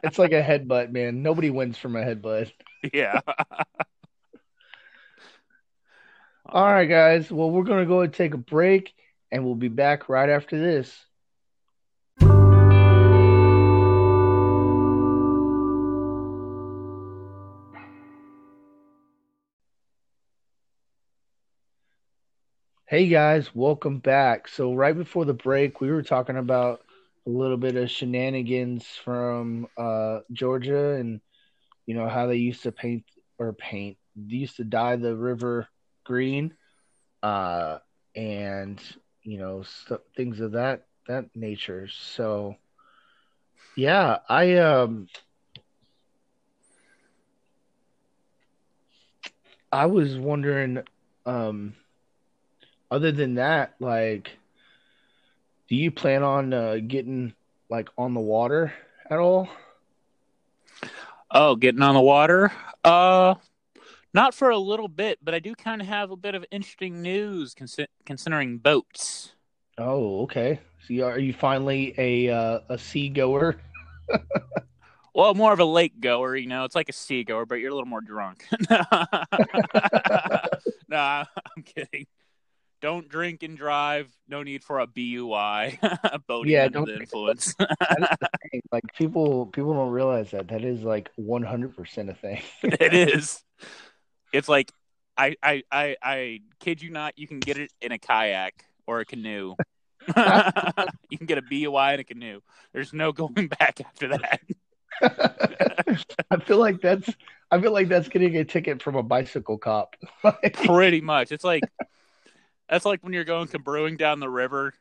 It's 0.02 0.18
like 0.18 0.32
a 0.32 0.42
headbutt, 0.42 0.90
man. 0.90 1.22
Nobody 1.22 1.50
wins 1.50 1.76
from 1.78 1.94
a 1.96 2.00
headbutt. 2.02 2.50
yeah. 2.92 3.20
All 6.46 6.64
right, 6.64 6.86
guys. 6.86 7.30
Well, 7.30 7.50
we're 7.50 7.62
gonna 7.64 7.86
go 7.86 8.00
and 8.00 8.12
take 8.12 8.34
a 8.34 8.38
break, 8.38 8.94
and 9.32 9.44
we'll 9.44 9.54
be 9.54 9.68
back 9.68 10.08
right 10.08 10.28
after 10.28 10.58
this. 10.58 11.06
Hey 22.90 23.06
guys, 23.06 23.54
welcome 23.54 23.98
back. 24.00 24.48
So 24.48 24.74
right 24.74 24.96
before 24.96 25.24
the 25.24 25.32
break, 25.32 25.80
we 25.80 25.92
were 25.92 26.02
talking 26.02 26.36
about 26.36 26.80
a 27.24 27.30
little 27.30 27.56
bit 27.56 27.76
of 27.76 27.88
shenanigans 27.88 28.84
from 29.04 29.68
uh, 29.78 30.20
Georgia, 30.32 30.94
and 30.94 31.20
you 31.86 31.94
know 31.94 32.08
how 32.08 32.26
they 32.26 32.38
used 32.38 32.64
to 32.64 32.72
paint 32.72 33.04
or 33.38 33.52
paint, 33.52 33.96
they 34.16 34.38
used 34.38 34.56
to 34.56 34.64
dye 34.64 34.96
the 34.96 35.14
river 35.14 35.68
green, 36.04 36.52
uh, 37.22 37.78
and 38.16 38.82
you 39.30 39.38
know 39.38 39.62
st- 39.62 40.00
things 40.16 40.40
of 40.40 40.52
that 40.52 40.86
that 41.08 41.26
nature. 41.34 41.88
So 41.88 42.56
yeah, 43.76 44.18
I 44.28 44.56
um. 44.56 45.08
I 49.72 49.86
was 49.86 50.18
wondering, 50.18 50.82
um, 51.26 51.74
other 52.90 53.12
than 53.12 53.34
that, 53.34 53.74
like, 53.80 54.38
do 55.68 55.76
you 55.76 55.90
plan 55.90 56.22
on 56.22 56.52
uh, 56.52 56.76
getting 56.86 57.34
like 57.70 57.88
on 57.98 58.14
the 58.14 58.20
water 58.20 58.72
at 59.10 59.18
all? 59.18 59.48
Oh, 61.30 61.56
getting 61.56 61.82
on 61.82 61.94
the 61.94 62.00
water? 62.00 62.52
Uh, 62.84 63.34
not 64.14 64.34
for 64.34 64.50
a 64.50 64.58
little 64.58 64.88
bit, 64.88 65.18
but 65.22 65.34
I 65.34 65.38
do 65.38 65.54
kind 65.54 65.80
of 65.80 65.86
have 65.88 66.10
a 66.10 66.16
bit 66.16 66.34
of 66.34 66.44
interesting 66.50 67.02
news 67.02 67.54
consi- 67.54 67.86
considering 68.06 68.58
boats. 68.58 69.32
Oh, 69.78 70.22
okay. 70.22 70.60
So 70.86 70.94
you- 70.94 71.04
are 71.04 71.18
you 71.18 71.32
finally 71.32 71.94
a 71.98 72.28
uh, 72.28 72.60
a 72.68 72.78
sea 72.78 73.08
goer? 73.08 73.56
Well, 75.12 75.34
more 75.34 75.52
of 75.52 75.58
a 75.58 75.64
lake 75.64 75.98
goer, 76.00 76.36
you 76.36 76.46
know. 76.46 76.62
It's 76.64 76.76
like 76.76 76.88
a 76.88 76.92
sea 76.92 77.24
goer, 77.24 77.44
but 77.44 77.56
you're 77.56 77.72
a 77.72 77.74
little 77.74 77.84
more 77.84 78.00
drunk. 78.00 78.46
no, 78.70 78.78
I'm 80.88 81.26
kidding. 81.64 82.06
don't 82.80 83.08
drink 83.08 83.42
and 83.42 83.56
drive. 83.56 84.08
No 84.28 84.44
need 84.44 84.62
for 84.62 84.78
a 84.78 84.86
BUI. 84.86 85.80
Boating 86.28 86.52
Yeah, 86.52 86.66
under 86.66 86.84
the 86.84 87.00
influence. 87.00 87.56
Like 88.70 88.84
people 88.96 89.46
people 89.46 89.74
don't 89.74 89.90
realize 89.90 90.30
that 90.30 90.46
that 90.48 90.64
is 90.64 90.82
like 90.82 91.10
100% 91.18 92.08
a 92.08 92.14
thing. 92.14 92.40
it 92.62 92.94
is. 92.94 93.42
It's 94.32 94.48
like 94.48 94.72
I, 95.16 95.36
I 95.42 95.62
I 95.70 95.96
I 96.02 96.40
kid 96.60 96.82
you 96.82 96.90
not. 96.90 97.18
You 97.18 97.26
can 97.26 97.40
get 97.40 97.58
it 97.58 97.72
in 97.80 97.92
a 97.92 97.98
kayak 97.98 98.64
or 98.86 99.00
a 99.00 99.04
canoe. 99.04 99.54
you 100.08 101.18
can 101.18 101.26
get 101.26 101.38
a 101.38 101.42
BUI 101.42 101.94
in 101.94 102.00
a 102.00 102.04
canoe. 102.04 102.40
There's 102.72 102.92
no 102.92 103.12
going 103.12 103.48
back 103.58 103.80
after 103.84 104.08
that. 104.08 104.40
I 106.30 106.36
feel 106.40 106.58
like 106.58 106.80
that's 106.80 107.10
I 107.50 107.60
feel 107.60 107.72
like 107.72 107.88
that's 107.88 108.08
getting 108.08 108.36
a 108.36 108.44
ticket 108.44 108.82
from 108.82 108.96
a 108.96 109.02
bicycle 109.02 109.58
cop. 109.58 109.96
Pretty 110.64 111.00
much. 111.00 111.32
It's 111.32 111.44
like 111.44 111.64
that's 112.68 112.84
like 112.84 113.02
when 113.02 113.12
you're 113.12 113.24
going 113.24 113.48
cabrewing 113.48 113.98
down 113.98 114.20
the 114.20 114.28
river, 114.28 114.72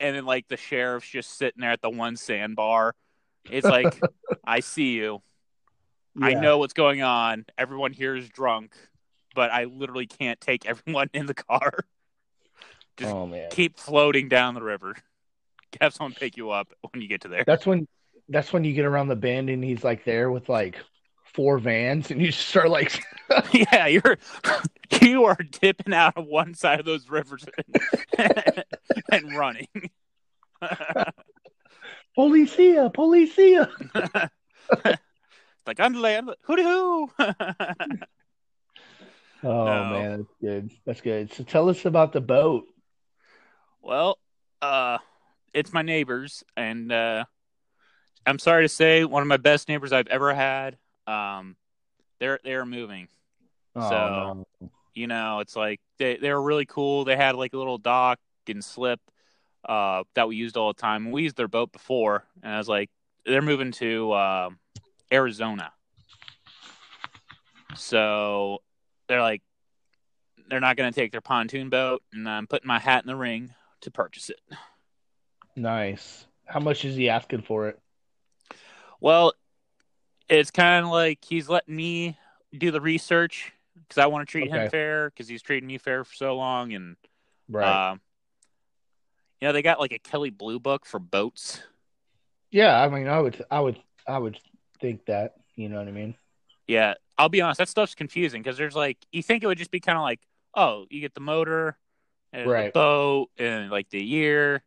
and 0.00 0.16
then 0.16 0.24
like 0.24 0.48
the 0.48 0.56
sheriff's 0.56 1.08
just 1.08 1.36
sitting 1.36 1.60
there 1.60 1.72
at 1.72 1.82
the 1.82 1.90
one 1.90 2.16
sandbar. 2.16 2.94
It's 3.50 3.66
like 3.66 4.00
I 4.44 4.60
see 4.60 4.92
you. 4.92 5.22
I 6.20 6.34
know 6.34 6.58
what's 6.58 6.74
going 6.74 7.02
on. 7.02 7.44
Everyone 7.58 7.92
here 7.92 8.14
is 8.14 8.28
drunk, 8.28 8.72
but 9.34 9.50
I 9.50 9.64
literally 9.64 10.06
can't 10.06 10.40
take 10.40 10.66
everyone 10.66 11.10
in 11.12 11.26
the 11.26 11.34
car. 11.34 11.84
Just 12.96 13.12
Oh 13.12 13.26
man. 13.26 13.50
keep 13.50 13.78
floating 13.78 14.28
down 14.28 14.54
the 14.54 14.62
river. 14.62 14.94
Have 15.80 15.92
someone 15.92 16.14
pick 16.14 16.36
you 16.36 16.50
up 16.50 16.72
when 16.92 17.02
you 17.02 17.08
get 17.08 17.22
to 17.22 17.28
there. 17.28 17.42
That's 17.44 17.66
when 17.66 17.88
that's 18.28 18.52
when 18.52 18.64
you 18.64 18.72
get 18.72 18.84
around 18.84 19.08
the 19.08 19.16
bend 19.16 19.50
and 19.50 19.62
he's 19.62 19.82
like 19.84 20.04
there 20.04 20.30
with 20.30 20.48
like 20.48 20.76
four 21.34 21.58
vans 21.58 22.10
and 22.12 22.20
you 22.20 22.28
just 22.28 22.46
start 22.48 22.70
like 22.70 23.02
yeah, 23.52 23.88
you're 23.88 24.18
you 25.02 25.24
are 25.24 25.36
dipping 25.60 25.92
out 25.92 26.16
of 26.16 26.26
one 26.26 26.54
side 26.54 26.78
of 26.78 26.86
those 26.86 27.10
rivers 27.10 27.44
and, 28.16 28.64
and 29.10 29.36
running. 29.36 29.66
Policia, 32.16 32.92
Policia. 32.94 34.30
Like 35.66 35.80
on 35.80 35.94
land, 36.00 36.30
hooty 36.42 36.62
hoo. 36.62 37.10
Oh 39.42 39.64
No. 39.64 39.90
man, 39.90 40.18
that's 40.18 40.34
good. 40.40 40.70
That's 40.86 41.00
good. 41.00 41.32
So 41.32 41.44
tell 41.44 41.68
us 41.68 41.84
about 41.84 42.12
the 42.12 42.20
boat. 42.20 42.64
well, 43.82 44.18
uh, 44.62 44.98
it's 45.52 45.72
my 45.72 45.82
neighbors, 45.82 46.42
and 46.56 46.90
uh, 46.90 47.24
I'm 48.26 48.38
sorry 48.38 48.64
to 48.64 48.68
say, 48.68 49.04
one 49.04 49.20
of 49.22 49.28
my 49.28 49.36
best 49.36 49.68
neighbors 49.68 49.92
I've 49.92 50.06
ever 50.08 50.32
had. 50.34 50.78
Um, 51.06 51.56
they're 52.20 52.40
they're 52.42 52.64
moving. 52.64 53.08
Oh, 53.76 53.88
So- 53.90 54.44
no. 54.60 54.70
you 54.94 55.06
know, 55.06 55.40
it's 55.40 55.56
like 55.56 55.80
they 55.98 56.16
they 56.16 56.30
were 56.32 56.42
really 56.42 56.66
cool. 56.66 57.04
They 57.04 57.16
had 57.16 57.34
like 57.36 57.52
a 57.52 57.58
little 57.58 57.78
dock 57.78 58.18
and 58.48 58.64
slip 58.64 59.00
uh, 59.68 60.04
that 60.14 60.26
we 60.28 60.36
used 60.36 60.56
all 60.56 60.72
the 60.72 60.80
time. 60.80 61.10
We 61.10 61.24
used 61.24 61.36
their 61.36 61.48
boat 61.48 61.70
before, 61.72 62.24
and 62.42 62.52
I 62.54 62.58
was 62.58 62.68
like, 62.68 62.88
they're 63.26 63.42
moving 63.42 63.72
to 63.72 64.12
uh, 64.12 64.50
Arizona, 65.14 65.72
so 67.76 68.62
they're 69.08 69.22
like, 69.22 69.42
they're 70.48 70.60
not 70.60 70.76
going 70.76 70.92
to 70.92 71.00
take 71.00 71.12
their 71.12 71.20
pontoon 71.20 71.70
boat, 71.70 72.02
and 72.12 72.28
I'm 72.28 72.46
putting 72.46 72.68
my 72.68 72.78
hat 72.78 73.04
in 73.04 73.06
the 73.06 73.16
ring 73.16 73.54
to 73.82 73.90
purchase 73.90 74.30
it. 74.30 74.40
nice. 75.56 76.26
How 76.46 76.60
much 76.60 76.84
is 76.84 76.96
he 76.96 77.08
asking 77.08 77.42
for 77.42 77.68
it? 77.68 77.80
Well, 79.00 79.32
it's 80.28 80.50
kind 80.50 80.84
of 80.84 80.90
like 80.90 81.24
he's 81.24 81.48
letting 81.48 81.74
me 81.74 82.18
do 82.56 82.70
the 82.70 82.80
research 82.80 83.52
because 83.74 83.98
I 83.98 84.06
want 84.06 84.26
to 84.26 84.30
treat 84.30 84.50
him 84.50 84.68
fair 84.68 85.10
because 85.10 85.28
he's 85.28 85.42
treating 85.42 85.66
me 85.66 85.78
fair 85.78 86.04
for 86.04 86.14
so 86.14 86.36
long, 86.36 86.74
and 86.74 86.96
Right. 87.48 87.90
Um, 87.92 88.00
you 89.40 89.48
know, 89.48 89.52
they 89.52 89.62
got 89.62 89.80
like 89.80 89.92
a 89.92 89.98
Kelley 89.98 90.30
Blue 90.30 90.58
Book 90.58 90.86
for 90.86 90.98
boats. 90.98 91.62
yeah, 92.50 92.80
I 92.80 92.88
mean, 92.88 93.08
I 93.08 93.20
would, 93.20 93.44
I 93.50 93.60
would, 93.60 93.78
I 94.06 94.18
would 94.18 94.38
think 94.84 95.06
that. 95.06 95.34
You 95.56 95.68
know 95.68 95.78
what 95.78 95.88
I 95.88 95.92
mean? 95.92 96.14
Yeah, 96.66 96.94
I'll 97.16 97.28
be 97.28 97.40
honest, 97.40 97.58
that 97.58 97.68
stuff's 97.68 97.94
confusing 97.94 98.42
because 98.42 98.58
there's 98.58 98.76
like 98.76 98.98
you 99.12 99.22
think 99.22 99.42
it 99.42 99.46
would 99.46 99.58
just 99.58 99.70
be 99.70 99.80
kind 99.80 99.96
of 99.96 100.02
like, 100.02 100.20
oh, 100.54 100.86
you 100.90 101.00
get 101.00 101.14
the 101.14 101.20
motor, 101.20 101.78
and 102.32 102.50
Right. 102.50 102.66
the 102.66 102.78
boat, 102.78 103.30
and 103.38 103.70
like 103.70 103.88
the 103.90 104.02
year. 104.02 104.62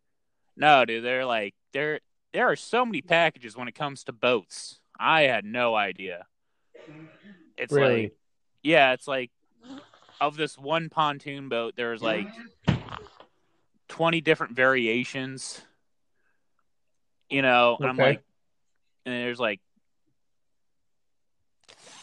No, 0.56 0.86
dude, 0.86 1.04
they're 1.04 1.26
like 1.26 1.54
there. 1.74 2.00
There 2.34 2.48
are 2.48 2.56
so 2.56 2.86
many 2.86 3.02
packages 3.02 3.56
when 3.56 3.68
it 3.68 3.76
comes 3.76 4.04
to 4.06 4.12
boats. 4.12 4.80
I 5.00 5.24
had 5.24 5.46
no 5.46 5.76
idea. 5.76 6.26
It's 7.58 7.74
really? 7.74 8.04
like, 8.04 8.14
yeah, 8.64 8.94
it's 8.94 9.08
like 9.08 9.32
of 10.20 10.36
this 10.36 10.58
one 10.58 10.90
pontoon 10.90 11.50
boat, 11.50 11.76
there's 11.76 12.02
like 12.02 12.28
20 13.90 14.22
different 14.22 14.56
variations. 14.56 15.62
You 17.30 17.42
know, 17.42 17.78
and 17.80 17.90
I'm 17.90 17.98
like, 17.98 18.24
and 19.06 19.14
there's 19.16 19.40
like 19.40 19.60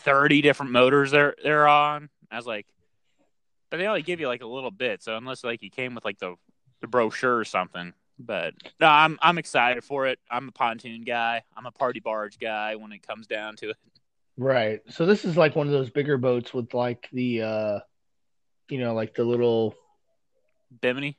30 0.04 0.42
different 0.42 0.72
motors 0.72 1.10
they're 1.10 1.34
they're 1.42 1.66
on. 1.68 2.08
I 2.30 2.36
was 2.36 2.46
like, 2.46 2.66
but 3.70 3.78
they 3.78 3.86
only 3.86 4.02
give 4.02 4.20
you 4.20 4.28
like 4.28 4.42
a 4.42 4.46
little 4.46 4.70
bit, 4.70 5.02
so 5.02 5.16
unless 5.16 5.42
like 5.44 5.62
you 5.62 5.70
came 5.70 5.94
with 5.94 6.04
like 6.04 6.18
the 6.18 6.36
the 6.80 6.86
brochure 6.86 7.36
or 7.38 7.44
something. 7.44 7.92
But 8.18 8.54
no, 8.80 8.86
I'm 8.86 9.18
I'm 9.20 9.38
excited 9.38 9.82
for 9.82 10.06
it. 10.06 10.18
I'm 10.30 10.48
a 10.48 10.52
pontoon 10.52 11.02
guy. 11.02 11.42
I'm 11.56 11.66
a 11.66 11.72
party 11.72 12.00
barge 12.00 12.38
guy 12.38 12.76
when 12.76 12.92
it 12.92 13.04
comes 13.06 13.26
down 13.26 13.56
to 13.56 13.70
it. 13.70 13.76
Right. 14.36 14.80
So 14.88 15.06
this 15.06 15.24
is 15.24 15.36
like 15.36 15.56
one 15.56 15.66
of 15.66 15.72
those 15.72 15.90
bigger 15.90 16.16
boats 16.18 16.52
with 16.54 16.74
like 16.74 17.08
the, 17.12 17.42
uh 17.42 17.78
you 18.68 18.78
know, 18.78 18.94
like 18.94 19.14
the 19.14 19.24
little, 19.24 19.74
Bimini. 20.80 21.16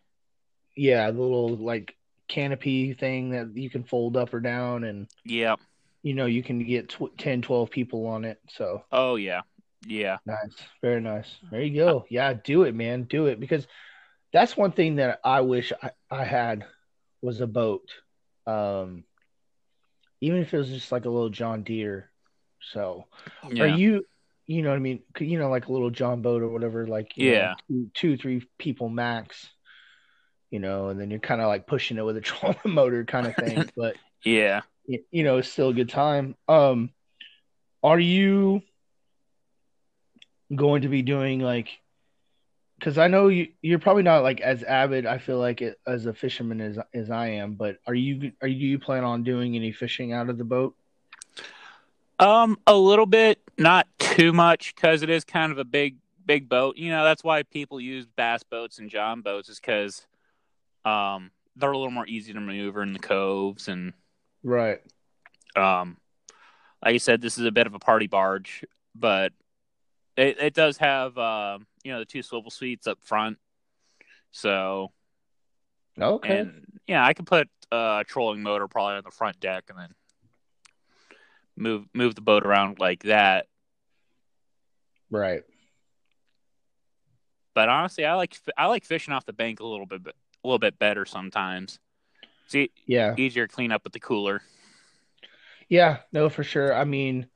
yeah, 0.76 1.12
the 1.12 1.22
little 1.22 1.56
like 1.58 1.96
canopy 2.28 2.94
thing 2.94 3.32
that 3.32 3.56
you 3.56 3.70
can 3.70 3.84
fold 3.84 4.18
up 4.18 4.34
or 4.34 4.40
down, 4.40 4.84
and 4.84 5.08
Yeah. 5.24 5.56
You 6.06 6.14
know 6.14 6.28
you 6.28 6.44
can 6.44 6.64
get 6.64 6.90
tw- 6.90 7.18
10, 7.18 7.42
12 7.42 7.72
people 7.72 8.06
on 8.06 8.26
it. 8.26 8.40
So 8.50 8.84
Oh 8.92 9.16
yeah. 9.16 9.42
Yeah. 9.88 10.18
Nice. 10.26 10.56
Very 10.84 11.02
nice. 11.02 11.28
There 11.50 11.62
you 11.64 11.76
go. 11.76 12.06
Yeah, 12.10 12.34
do 12.34 12.62
it, 12.64 12.76
man. 12.76 13.04
Do 13.04 13.26
it 13.26 13.40
because 13.40 13.66
that's 14.32 14.56
one 14.56 14.72
thing 14.72 14.98
that 14.98 15.20
I 15.24 15.42
wish 15.42 15.74
I, 15.82 15.90
I 16.12 16.24
had 16.24 16.64
was 17.24 17.42
a 17.42 17.48
boat. 17.48 17.90
Um 18.46 19.04
even 20.22 20.42
if 20.42 20.54
it 20.54 20.58
was 20.58 20.70
just 20.70 20.92
like 20.92 21.06
a 21.06 21.10
little 21.10 21.30
John 21.30 21.64
Deere. 21.64 22.12
So 22.72 23.08
Yeah. 23.50 23.64
are 23.64 23.68
you 23.68 24.06
you 24.46 24.62
know 24.62 24.70
what 24.70 24.76
I 24.76 24.80
mean? 24.80 25.02
You 25.20 25.40
know, 25.40 25.50
like 25.50 25.70
a 25.70 25.72
little 25.72 25.90
John 25.90 26.22
boat 26.22 26.44
or 26.44 26.50
whatever, 26.50 26.86
like 26.86 27.18
you 27.18 27.32
know, 27.32 27.38
Yeah. 27.38 27.54
two, 27.68 27.90
two, 27.96 28.18
three 28.18 28.48
people 28.60 28.90
max. 28.90 29.50
You 30.52 30.60
know, 30.60 30.90
and 30.90 31.00
then 31.02 31.10
you're 31.10 31.20
kind 31.20 31.42
of 31.42 31.48
like 31.48 31.66
pushing 31.66 31.98
it 31.98 32.06
with 32.06 32.16
a 32.18 32.22
trolling 32.30 32.60
motor 32.66 33.04
kind 33.06 33.26
of 33.26 33.36
thing. 33.36 33.68
but 33.76 33.96
yeah. 34.24 34.62
You 34.88 35.24
know, 35.24 35.38
it's 35.38 35.50
still 35.50 35.70
a 35.70 35.74
good 35.74 35.90
time. 35.90 36.36
Um, 36.48 36.92
are 37.84 38.00
you 38.00 38.62
going 40.54 40.84
to 40.84 40.90
be 40.90 41.02
doing 41.02 41.40
like? 41.40 41.70
Because 42.78 42.98
I 42.98 43.08
know 43.08 43.30
you, 43.30 43.48
you're 43.62 43.80
probably 43.80 44.04
not 44.04 44.24
like 44.24 44.42
as 44.42 44.62
avid. 44.64 45.06
I 45.06 45.18
feel 45.18 45.40
like 45.40 45.62
it, 45.62 45.80
as 45.88 46.06
a 46.06 46.14
fisherman 46.14 46.60
as 46.62 46.78
as 46.94 47.10
I 47.10 47.28
am. 47.28 47.54
But 47.54 47.78
are 47.88 47.96
you 47.96 48.34
are 48.42 48.48
you 48.48 48.80
plan 48.80 49.04
on 49.04 49.24
doing 49.24 49.56
any 49.56 49.72
fishing 49.72 50.12
out 50.14 50.30
of 50.30 50.38
the 50.38 50.44
boat? 50.44 50.76
Um, 52.18 52.58
a 52.66 52.76
little 52.76 53.06
bit, 53.06 53.42
not 53.58 53.88
too 54.00 54.32
much, 54.32 54.74
because 54.74 55.02
it 55.02 55.10
is 55.10 55.26
kind 55.26 55.52
of 55.52 55.58
a 55.58 55.66
big, 55.66 55.98
big 56.26 56.48
boat. 56.48 56.78
You 56.78 56.90
know, 56.90 57.04
that's 57.04 57.26
why 57.26 57.44
people 57.44 57.82
use 57.82 58.06
bass 58.06 58.42
boats 58.42 58.80
and 58.80 58.90
john 58.90 59.20
boats, 59.20 59.50
is 59.50 59.60
because, 59.60 60.08
um, 60.86 61.32
they're 61.58 61.74
a 61.74 61.78
little 61.78 61.92
more 61.92 62.08
easy 62.08 62.32
to 62.32 62.40
maneuver 62.40 62.82
in 62.84 62.94
the 62.94 63.00
coves, 63.00 63.68
and 63.68 63.92
Right. 64.46 64.80
um, 65.56 65.98
like 66.84 66.94
you 66.94 67.00
said, 67.00 67.20
this 67.20 67.38
is 67.40 67.46
a 67.46 67.52
bit 67.52 67.66
of 67.66 67.74
a 67.74 67.80
party 67.80 68.06
barge, 68.06 68.64
but 68.94 69.34
it 70.16 70.38
it 70.40 70.54
does 70.54 70.78
have, 70.78 71.18
uh, 71.18 71.58
you 71.84 71.92
know, 71.92 72.00
the 72.00 72.06
two 72.06 72.22
swivel 72.22 72.52
seats 72.52 72.86
up 72.86 73.00
front, 73.02 73.40
so 74.32 74.92
Okay. 76.00 76.40
and 76.40 76.66
yeah, 76.88 77.04
I 77.04 77.14
could 77.14 77.26
put 77.26 77.50
uh, 77.72 78.02
a 78.02 78.04
trolling 78.06 78.44
motor 78.44 78.68
probably 78.68 78.96
on 78.98 79.04
the 79.04 79.12
front 79.12 79.40
deck, 79.40 79.66
and 79.70 79.80
then 79.80 79.90
move 81.58 81.88
move 81.94 82.14
the 82.14 82.22
boat 82.22 82.46
around 82.46 82.80
like 82.80 83.04
that. 83.04 83.48
right. 85.10 85.44
But 87.56 87.70
honestly, 87.70 88.06
I 88.06 88.14
like 88.16 88.38
I 88.58 88.68
like 88.68 88.84
fishing 88.84 89.14
off 89.14 89.26
the 89.26 89.34
bank 89.34 89.60
a 89.60 89.66
little 89.66 89.86
bit 89.86 90.02
a 90.06 90.48
little 90.48 90.60
bit 90.60 90.78
better 90.78 91.06
sometimes. 91.06 91.80
See, 92.48 92.72
Yeah. 92.86 93.16
easier 93.18 93.48
clean 93.48 93.72
up 93.72 93.84
with 93.84 93.94
the 93.94 94.00
cooler. 94.00 94.42
Yeah, 95.68 96.00
no, 96.12 96.30
for 96.30 96.44
sure. 96.44 96.74
I 96.74 96.84
mean, 96.84 97.28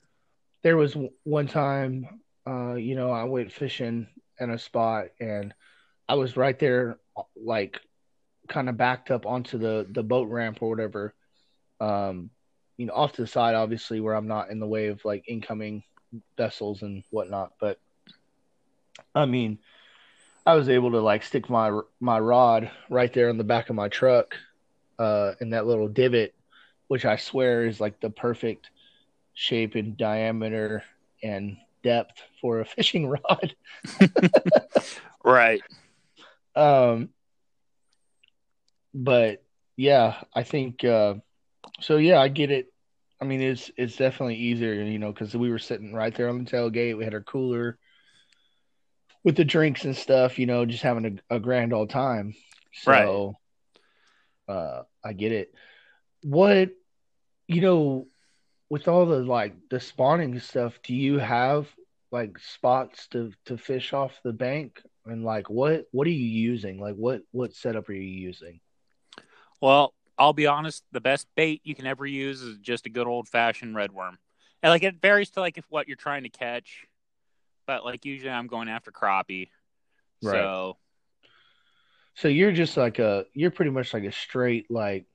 there 0.61 0.77
was 0.77 0.95
one 1.23 1.47
time, 1.47 2.21
uh, 2.45 2.75
you 2.75 2.95
know, 2.95 3.11
I 3.11 3.23
went 3.23 3.51
fishing 3.51 4.07
in 4.39 4.49
a 4.51 4.57
spot 4.59 5.07
and 5.19 5.53
I 6.07 6.15
was 6.15 6.37
right 6.37 6.57
there, 6.57 6.99
like, 7.35 7.81
kind 8.47 8.69
of 8.69 8.77
backed 8.77 9.11
up 9.11 9.25
onto 9.27 9.57
the 9.59 9.85
the 9.89 10.03
boat 10.03 10.27
ramp 10.27 10.61
or 10.61 10.69
whatever. 10.69 11.13
Um, 11.79 12.31
you 12.77 12.85
know, 12.87 12.93
off 12.93 13.13
to 13.13 13.21
the 13.21 13.27
side, 13.27 13.55
obviously, 13.55 13.99
where 13.99 14.15
I'm 14.15 14.27
not 14.27 14.49
in 14.49 14.59
the 14.59 14.67
way 14.67 14.87
of 14.87 15.03
like 15.05 15.25
incoming 15.27 15.83
vessels 16.37 16.81
and 16.81 17.03
whatnot. 17.11 17.53
But 17.59 17.79
I 19.13 19.25
mean, 19.25 19.59
I 20.45 20.55
was 20.55 20.69
able 20.69 20.91
to 20.91 20.99
like 21.01 21.23
stick 21.23 21.49
my 21.49 21.79
my 21.99 22.19
rod 22.19 22.71
right 22.89 23.11
there 23.13 23.29
on 23.29 23.37
the 23.37 23.43
back 23.43 23.69
of 23.69 23.75
my 23.75 23.87
truck, 23.87 24.35
uh, 24.99 25.33
in 25.41 25.51
that 25.51 25.65
little 25.65 25.87
divot, 25.87 26.35
which 26.87 27.05
I 27.05 27.15
swear 27.15 27.65
is 27.65 27.79
like 27.79 27.99
the 27.99 28.09
perfect 28.09 28.69
shape 29.33 29.75
and 29.75 29.97
diameter 29.97 30.83
and 31.23 31.57
depth 31.83 32.21
for 32.41 32.59
a 32.59 32.65
fishing 32.75 33.07
rod. 33.07 33.55
right. 35.23 35.61
Um, 36.55 37.09
but 38.93 39.43
yeah, 39.77 40.21
I 40.35 40.43
think 40.43 40.83
uh, 40.83 41.15
so. 41.79 41.97
Yeah, 41.97 42.19
I 42.19 42.27
get 42.27 42.51
it. 42.51 42.71
I 43.21 43.25
mean, 43.25 43.41
it's 43.41 43.71
it's 43.77 43.95
definitely 43.95 44.35
easier, 44.35 44.73
you 44.73 44.99
know, 44.99 45.11
because 45.13 45.35
we 45.35 45.49
were 45.49 45.59
sitting 45.59 45.93
right 45.93 46.13
there 46.13 46.29
on 46.29 46.43
the 46.43 46.51
tailgate. 46.51 46.97
We 46.97 47.05
had 47.05 47.13
our 47.13 47.21
cooler 47.21 47.77
with 49.23 49.35
the 49.35 49.45
drinks 49.45 49.85
and 49.85 49.95
stuff, 49.95 50.39
you 50.39 50.45
know, 50.45 50.65
just 50.65 50.83
having 50.83 51.21
a, 51.29 51.35
a 51.35 51.39
grand 51.39 51.73
old 51.73 51.89
time. 51.89 52.33
So, 52.73 53.35
right. 54.47 54.55
uh, 54.55 54.83
I 55.03 55.13
get 55.13 55.31
it. 55.31 55.53
What, 56.23 56.69
you 57.47 57.61
know, 57.61 58.07
with 58.69 58.87
all 58.87 59.05
the 59.05 59.19
like 59.19 59.55
the 59.69 59.79
spawning 59.79 60.39
stuff, 60.39 60.79
do 60.83 60.93
you 60.93 61.17
have 61.17 61.67
like 62.11 62.37
spots 62.39 63.07
to 63.09 63.31
to 63.45 63.57
fish 63.57 63.93
off 63.93 64.19
the 64.23 64.33
bank? 64.33 64.81
And 65.05 65.23
like, 65.23 65.49
what 65.49 65.85
what 65.91 66.07
are 66.07 66.11
you 66.11 66.25
using? 66.25 66.79
Like, 66.79 66.95
what 66.95 67.21
what 67.31 67.53
setup 67.53 67.89
are 67.89 67.93
you 67.93 68.01
using? 68.01 68.59
Well, 69.61 69.93
I'll 70.17 70.33
be 70.33 70.47
honest. 70.47 70.83
The 70.91 71.01
best 71.01 71.27
bait 71.35 71.61
you 71.63 71.75
can 71.75 71.87
ever 71.87 72.05
use 72.05 72.41
is 72.41 72.57
just 72.57 72.85
a 72.85 72.89
good 72.89 73.07
old 73.07 73.27
fashioned 73.27 73.75
red 73.75 73.91
worm, 73.91 74.17
and 74.61 74.69
like 74.69 74.83
it 74.83 75.01
varies 75.01 75.29
to 75.31 75.39
like 75.39 75.57
if 75.57 75.65
what 75.69 75.87
you're 75.87 75.97
trying 75.97 76.23
to 76.23 76.29
catch, 76.29 76.85
but 77.65 77.83
like 77.85 78.05
usually 78.05 78.31
I'm 78.31 78.47
going 78.47 78.69
after 78.69 78.91
crappie. 78.91 79.49
Right. 80.21 80.33
So, 80.33 80.77
so 82.19 82.27
you're 82.27 82.51
just 82.51 82.75
like 82.75 82.99
a 82.99 83.25
you're 83.33 83.51
pretty 83.51 83.71
much 83.71 83.93
like 83.93 84.03
a 84.03 84.11
straight 84.11 84.69
like 84.69 85.05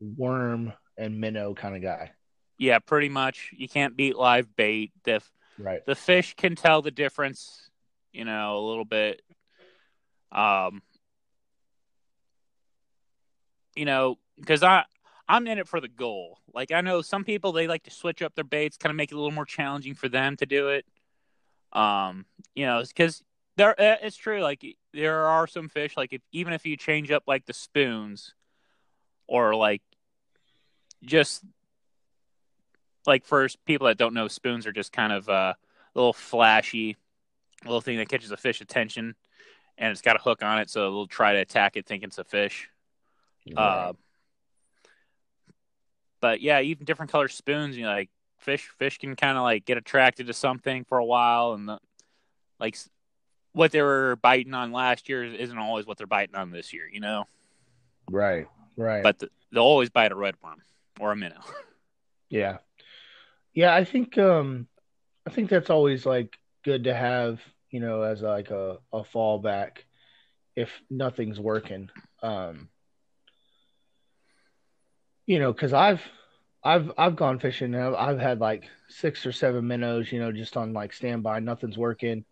worm 0.00 0.72
and 0.98 1.20
minnow 1.20 1.54
kind 1.54 1.76
of 1.76 1.82
guy. 1.82 2.10
Yeah, 2.58 2.80
pretty 2.80 3.08
much. 3.08 3.50
You 3.56 3.68
can't 3.68 3.96
beat 3.96 4.16
live 4.16 4.54
bait. 4.56 4.90
The 5.04 5.20
right. 5.56 5.86
the 5.86 5.94
fish 5.94 6.34
can 6.34 6.56
tell 6.56 6.82
the 6.82 6.90
difference, 6.90 7.70
you 8.12 8.24
know, 8.24 8.58
a 8.58 8.66
little 8.66 8.84
bit. 8.84 9.22
Um, 10.32 10.82
you 13.76 13.84
know, 13.84 14.18
because 14.36 14.64
I 14.64 14.84
I'm 15.28 15.46
in 15.46 15.58
it 15.58 15.68
for 15.68 15.80
the 15.80 15.88
goal. 15.88 16.38
Like 16.52 16.72
I 16.72 16.80
know 16.80 17.02
some 17.02 17.22
people 17.22 17.52
they 17.52 17.68
like 17.68 17.84
to 17.84 17.90
switch 17.92 18.20
up 18.20 18.34
their 18.34 18.42
baits, 18.42 18.76
kind 18.76 18.90
of 18.90 18.96
make 18.96 19.12
it 19.12 19.14
a 19.14 19.18
little 19.18 19.30
more 19.30 19.46
challenging 19.46 19.94
for 19.94 20.08
them 20.08 20.36
to 20.38 20.46
do 20.46 20.70
it. 20.70 20.86
Um, 21.72 22.26
you 22.56 22.66
know, 22.66 22.82
because 22.82 23.22
there 23.56 23.80
eh, 23.80 23.96
it's 24.02 24.16
true. 24.16 24.40
Like 24.40 24.64
there 24.92 25.26
are 25.26 25.46
some 25.46 25.68
fish, 25.68 25.96
like 25.96 26.12
if 26.12 26.22
even 26.32 26.52
if 26.52 26.66
you 26.66 26.76
change 26.76 27.10
up 27.10 27.24
like 27.26 27.46
the 27.46 27.52
spoons, 27.52 28.34
or 29.26 29.54
like 29.54 29.82
just 31.02 31.44
like 33.06 33.24
for 33.24 33.48
people 33.66 33.86
that 33.88 33.98
don't 33.98 34.14
know, 34.14 34.28
spoons 34.28 34.66
are 34.66 34.72
just 34.72 34.92
kind 34.92 35.12
of 35.12 35.28
uh, 35.28 35.54
a 35.54 35.98
little 35.98 36.12
flashy 36.12 36.96
little 37.64 37.80
thing 37.80 37.98
that 37.98 38.08
catches 38.08 38.30
a 38.30 38.36
fish 38.36 38.60
attention, 38.60 39.14
and 39.78 39.90
it's 39.90 40.02
got 40.02 40.16
a 40.16 40.18
hook 40.18 40.42
on 40.42 40.58
it, 40.58 40.70
so 40.70 40.90
they'll 40.90 41.06
try 41.06 41.34
to 41.34 41.40
attack 41.40 41.76
it 41.76 41.86
thinking 41.86 42.08
it's 42.08 42.18
a 42.18 42.24
fish. 42.24 42.68
Uh, 43.56 43.92
but 46.20 46.40
yeah, 46.40 46.60
even 46.60 46.84
different 46.84 47.10
color 47.10 47.28
spoons, 47.28 47.76
you 47.76 47.82
know, 47.84 47.90
like 47.90 48.10
fish, 48.38 48.70
fish 48.78 48.98
can 48.98 49.16
kind 49.16 49.36
of 49.36 49.42
like 49.42 49.64
get 49.64 49.76
attracted 49.76 50.26
to 50.28 50.32
something 50.32 50.84
for 50.84 50.98
a 50.98 51.04
while, 51.04 51.52
and 51.52 51.68
the, 51.68 51.78
like 52.58 52.76
what 53.52 53.72
they 53.72 53.82
were 53.82 54.16
biting 54.22 54.54
on 54.54 54.72
last 54.72 55.08
year 55.08 55.24
isn't 55.24 55.58
always 55.58 55.86
what 55.86 55.98
they're 55.98 56.06
biting 56.06 56.34
on 56.34 56.50
this 56.50 56.72
year, 56.72 56.88
you 56.90 57.00
know. 57.00 57.24
Right, 58.10 58.46
right. 58.76 59.02
But 59.02 59.18
the, 59.18 59.30
they'll 59.52 59.62
always 59.62 59.90
bite 59.90 60.12
a 60.12 60.16
red 60.16 60.34
worm 60.42 60.62
or 61.00 61.12
a 61.12 61.16
minnow. 61.16 61.40
yeah, 62.28 62.58
yeah. 63.54 63.74
I 63.74 63.84
think 63.84 64.16
um, 64.18 64.66
I 65.26 65.30
think 65.30 65.50
that's 65.50 65.70
always 65.70 66.06
like 66.06 66.36
good 66.64 66.84
to 66.84 66.94
have, 66.94 67.40
you 67.70 67.80
know, 67.80 68.02
as 68.02 68.22
like 68.22 68.50
a 68.50 68.78
a 68.92 69.02
fallback 69.02 69.78
if 70.56 70.70
nothing's 70.90 71.40
working. 71.40 71.90
Um, 72.22 72.68
you 75.26 75.38
know, 75.38 75.52
because 75.52 75.72
I've 75.72 76.02
I've 76.64 76.92
I've 76.96 77.16
gone 77.16 77.38
fishing 77.38 77.74
and 77.74 77.96
I've 77.96 78.18
had 78.18 78.40
like 78.40 78.64
six 78.88 79.26
or 79.26 79.32
seven 79.32 79.66
minnows, 79.66 80.10
you 80.12 80.20
know, 80.20 80.32
just 80.32 80.56
on 80.56 80.72
like 80.72 80.92
standby, 80.92 81.40
nothing's 81.40 81.78
working, 81.78 82.24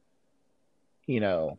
you 1.06 1.20
know, 1.20 1.58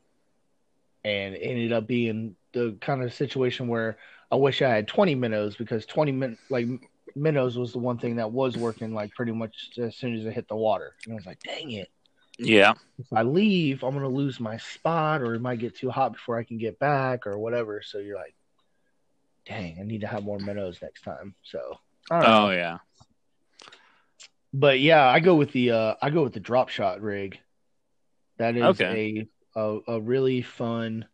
and 1.03 1.35
ended 1.35 1.73
up 1.73 1.87
being 1.87 2.35
the 2.53 2.77
kind 2.81 3.03
of 3.03 3.13
situation 3.13 3.67
where 3.67 3.97
I 4.31 4.35
wish 4.35 4.61
I 4.61 4.69
had 4.69 4.87
20 4.87 5.15
minnows 5.15 5.55
because 5.55 5.85
20 5.85 6.11
min 6.11 6.37
like 6.49 6.67
minnows 7.15 7.57
was 7.57 7.73
the 7.73 7.79
one 7.79 7.97
thing 7.97 8.15
that 8.17 8.31
was 8.31 8.57
working 8.57 8.93
like 8.93 9.13
pretty 9.13 9.31
much 9.31 9.71
as 9.77 9.95
soon 9.95 10.15
as 10.15 10.25
it 10.25 10.33
hit 10.33 10.47
the 10.47 10.55
water. 10.55 10.93
And 11.05 11.13
I 11.13 11.15
was 11.15 11.25
like, 11.25 11.41
dang 11.43 11.71
it. 11.71 11.89
Yeah. 12.37 12.73
If 12.97 13.11
I 13.13 13.23
leave, 13.23 13.83
I'm 13.83 13.93
gonna 13.93 14.07
lose 14.07 14.39
my 14.39 14.57
spot 14.57 15.21
or 15.21 15.35
it 15.35 15.41
might 15.41 15.59
get 15.59 15.75
too 15.75 15.89
hot 15.89 16.13
before 16.13 16.37
I 16.37 16.43
can 16.43 16.57
get 16.57 16.79
back 16.79 17.27
or 17.27 17.37
whatever. 17.37 17.81
So 17.83 17.97
you're 17.97 18.17
like, 18.17 18.35
dang, 19.45 19.77
I 19.79 19.83
need 19.83 20.01
to 20.01 20.07
have 20.07 20.23
more 20.23 20.39
minnows 20.39 20.81
next 20.81 21.01
time. 21.01 21.35
So 21.43 21.79
Oh 22.09 22.49
yeah. 22.51 22.79
But 24.53 24.79
yeah, 24.79 25.07
I 25.07 25.19
go 25.19 25.35
with 25.35 25.51
the 25.51 25.71
uh 25.71 25.95
I 26.01 26.09
go 26.09 26.23
with 26.23 26.33
the 26.33 26.39
drop 26.39 26.69
shot 26.69 27.01
rig. 27.01 27.39
That 28.37 28.55
is 28.55 28.81
okay. 28.81 29.27
a, 29.55 29.59
a 29.59 29.79
a 29.87 30.01
really 30.01 30.41
fun 30.41 31.05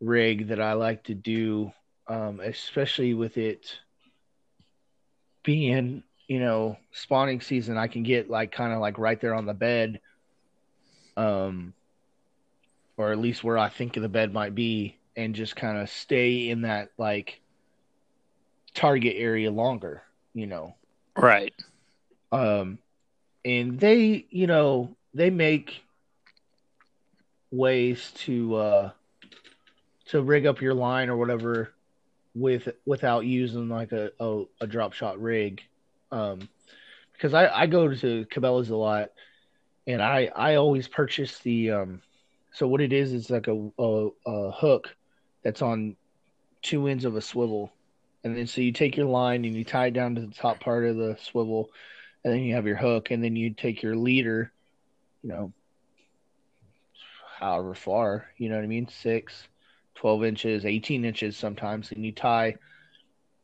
rig 0.00 0.48
that 0.48 0.60
I 0.60 0.74
like 0.74 1.04
to 1.04 1.14
do, 1.14 1.72
um, 2.08 2.40
especially 2.40 3.14
with 3.14 3.36
it 3.38 3.78
being, 5.44 6.02
you 6.28 6.40
know, 6.40 6.76
spawning 6.92 7.40
season. 7.40 7.76
I 7.76 7.88
can 7.88 8.02
get 8.02 8.30
like 8.30 8.52
kind 8.52 8.72
of 8.72 8.80
like 8.80 8.98
right 8.98 9.20
there 9.20 9.34
on 9.34 9.46
the 9.46 9.54
bed, 9.54 10.00
um, 11.16 11.74
or 12.96 13.12
at 13.12 13.18
least 13.18 13.42
where 13.44 13.58
I 13.58 13.68
think 13.68 13.94
the 13.94 14.08
bed 14.08 14.32
might 14.32 14.54
be, 14.54 14.96
and 15.16 15.34
just 15.34 15.56
kind 15.56 15.78
of 15.78 15.88
stay 15.88 16.48
in 16.48 16.62
that 16.62 16.90
like 16.98 17.40
target 18.74 19.14
area 19.16 19.50
longer, 19.50 20.02
you 20.34 20.46
know. 20.46 20.74
Right. 21.16 21.54
Um 22.32 22.78
and 23.44 23.78
they, 23.78 24.26
you 24.30 24.46
know, 24.46 24.96
they 25.14 25.30
make 25.30 25.82
ways 27.52 28.10
to 28.16 28.56
uh 28.56 28.90
to 30.06 30.22
rig 30.22 30.46
up 30.46 30.60
your 30.60 30.74
line 30.74 31.08
or 31.08 31.16
whatever 31.16 31.72
with 32.34 32.68
without 32.86 33.24
using 33.24 33.68
like 33.68 33.92
a, 33.92 34.10
a, 34.18 34.44
a 34.62 34.66
drop 34.66 34.92
shot 34.92 35.20
rig. 35.20 35.62
Um 36.10 36.48
because 37.12 37.34
I, 37.34 37.46
I 37.46 37.66
go 37.66 37.94
to 37.94 38.26
Cabela's 38.26 38.70
a 38.70 38.76
lot 38.76 39.10
and 39.86 40.02
I 40.02 40.30
I 40.34 40.56
always 40.56 40.88
purchase 40.88 41.38
the 41.40 41.70
um 41.70 42.02
so 42.52 42.66
what 42.66 42.80
it 42.80 42.92
is 42.92 43.12
is 43.12 43.30
like 43.30 43.46
a, 43.46 43.70
a, 43.78 44.08
a 44.26 44.50
hook 44.50 44.96
that's 45.44 45.62
on 45.62 45.96
two 46.62 46.86
ends 46.88 47.04
of 47.04 47.16
a 47.16 47.20
swivel 47.20 47.72
and 48.24 48.36
then 48.36 48.46
so 48.46 48.60
you 48.60 48.72
take 48.72 48.96
your 48.96 49.06
line 49.06 49.44
and 49.44 49.54
you 49.54 49.64
tie 49.64 49.86
it 49.86 49.94
down 49.94 50.14
to 50.14 50.20
the 50.20 50.34
top 50.34 50.60
part 50.60 50.84
of 50.84 50.96
the 50.96 51.16
swivel, 51.20 51.70
and 52.24 52.32
then 52.32 52.40
you 52.40 52.54
have 52.54 52.66
your 52.66 52.76
hook, 52.76 53.10
and 53.10 53.22
then 53.22 53.36
you 53.36 53.50
take 53.50 53.82
your 53.82 53.96
leader, 53.96 54.52
you 55.22 55.28
know, 55.30 55.52
however 57.42 57.74
far, 57.74 58.26
you 58.38 58.48
know 58.48 58.54
what 58.54 58.64
I 58.64 58.68
mean, 58.68 58.88
six, 58.88 59.48
12 59.96 60.24
inches, 60.24 60.64
18 60.64 61.04
inches 61.04 61.36
sometimes, 61.36 61.90
and 61.90 62.04
you 62.04 62.12
tie 62.12 62.54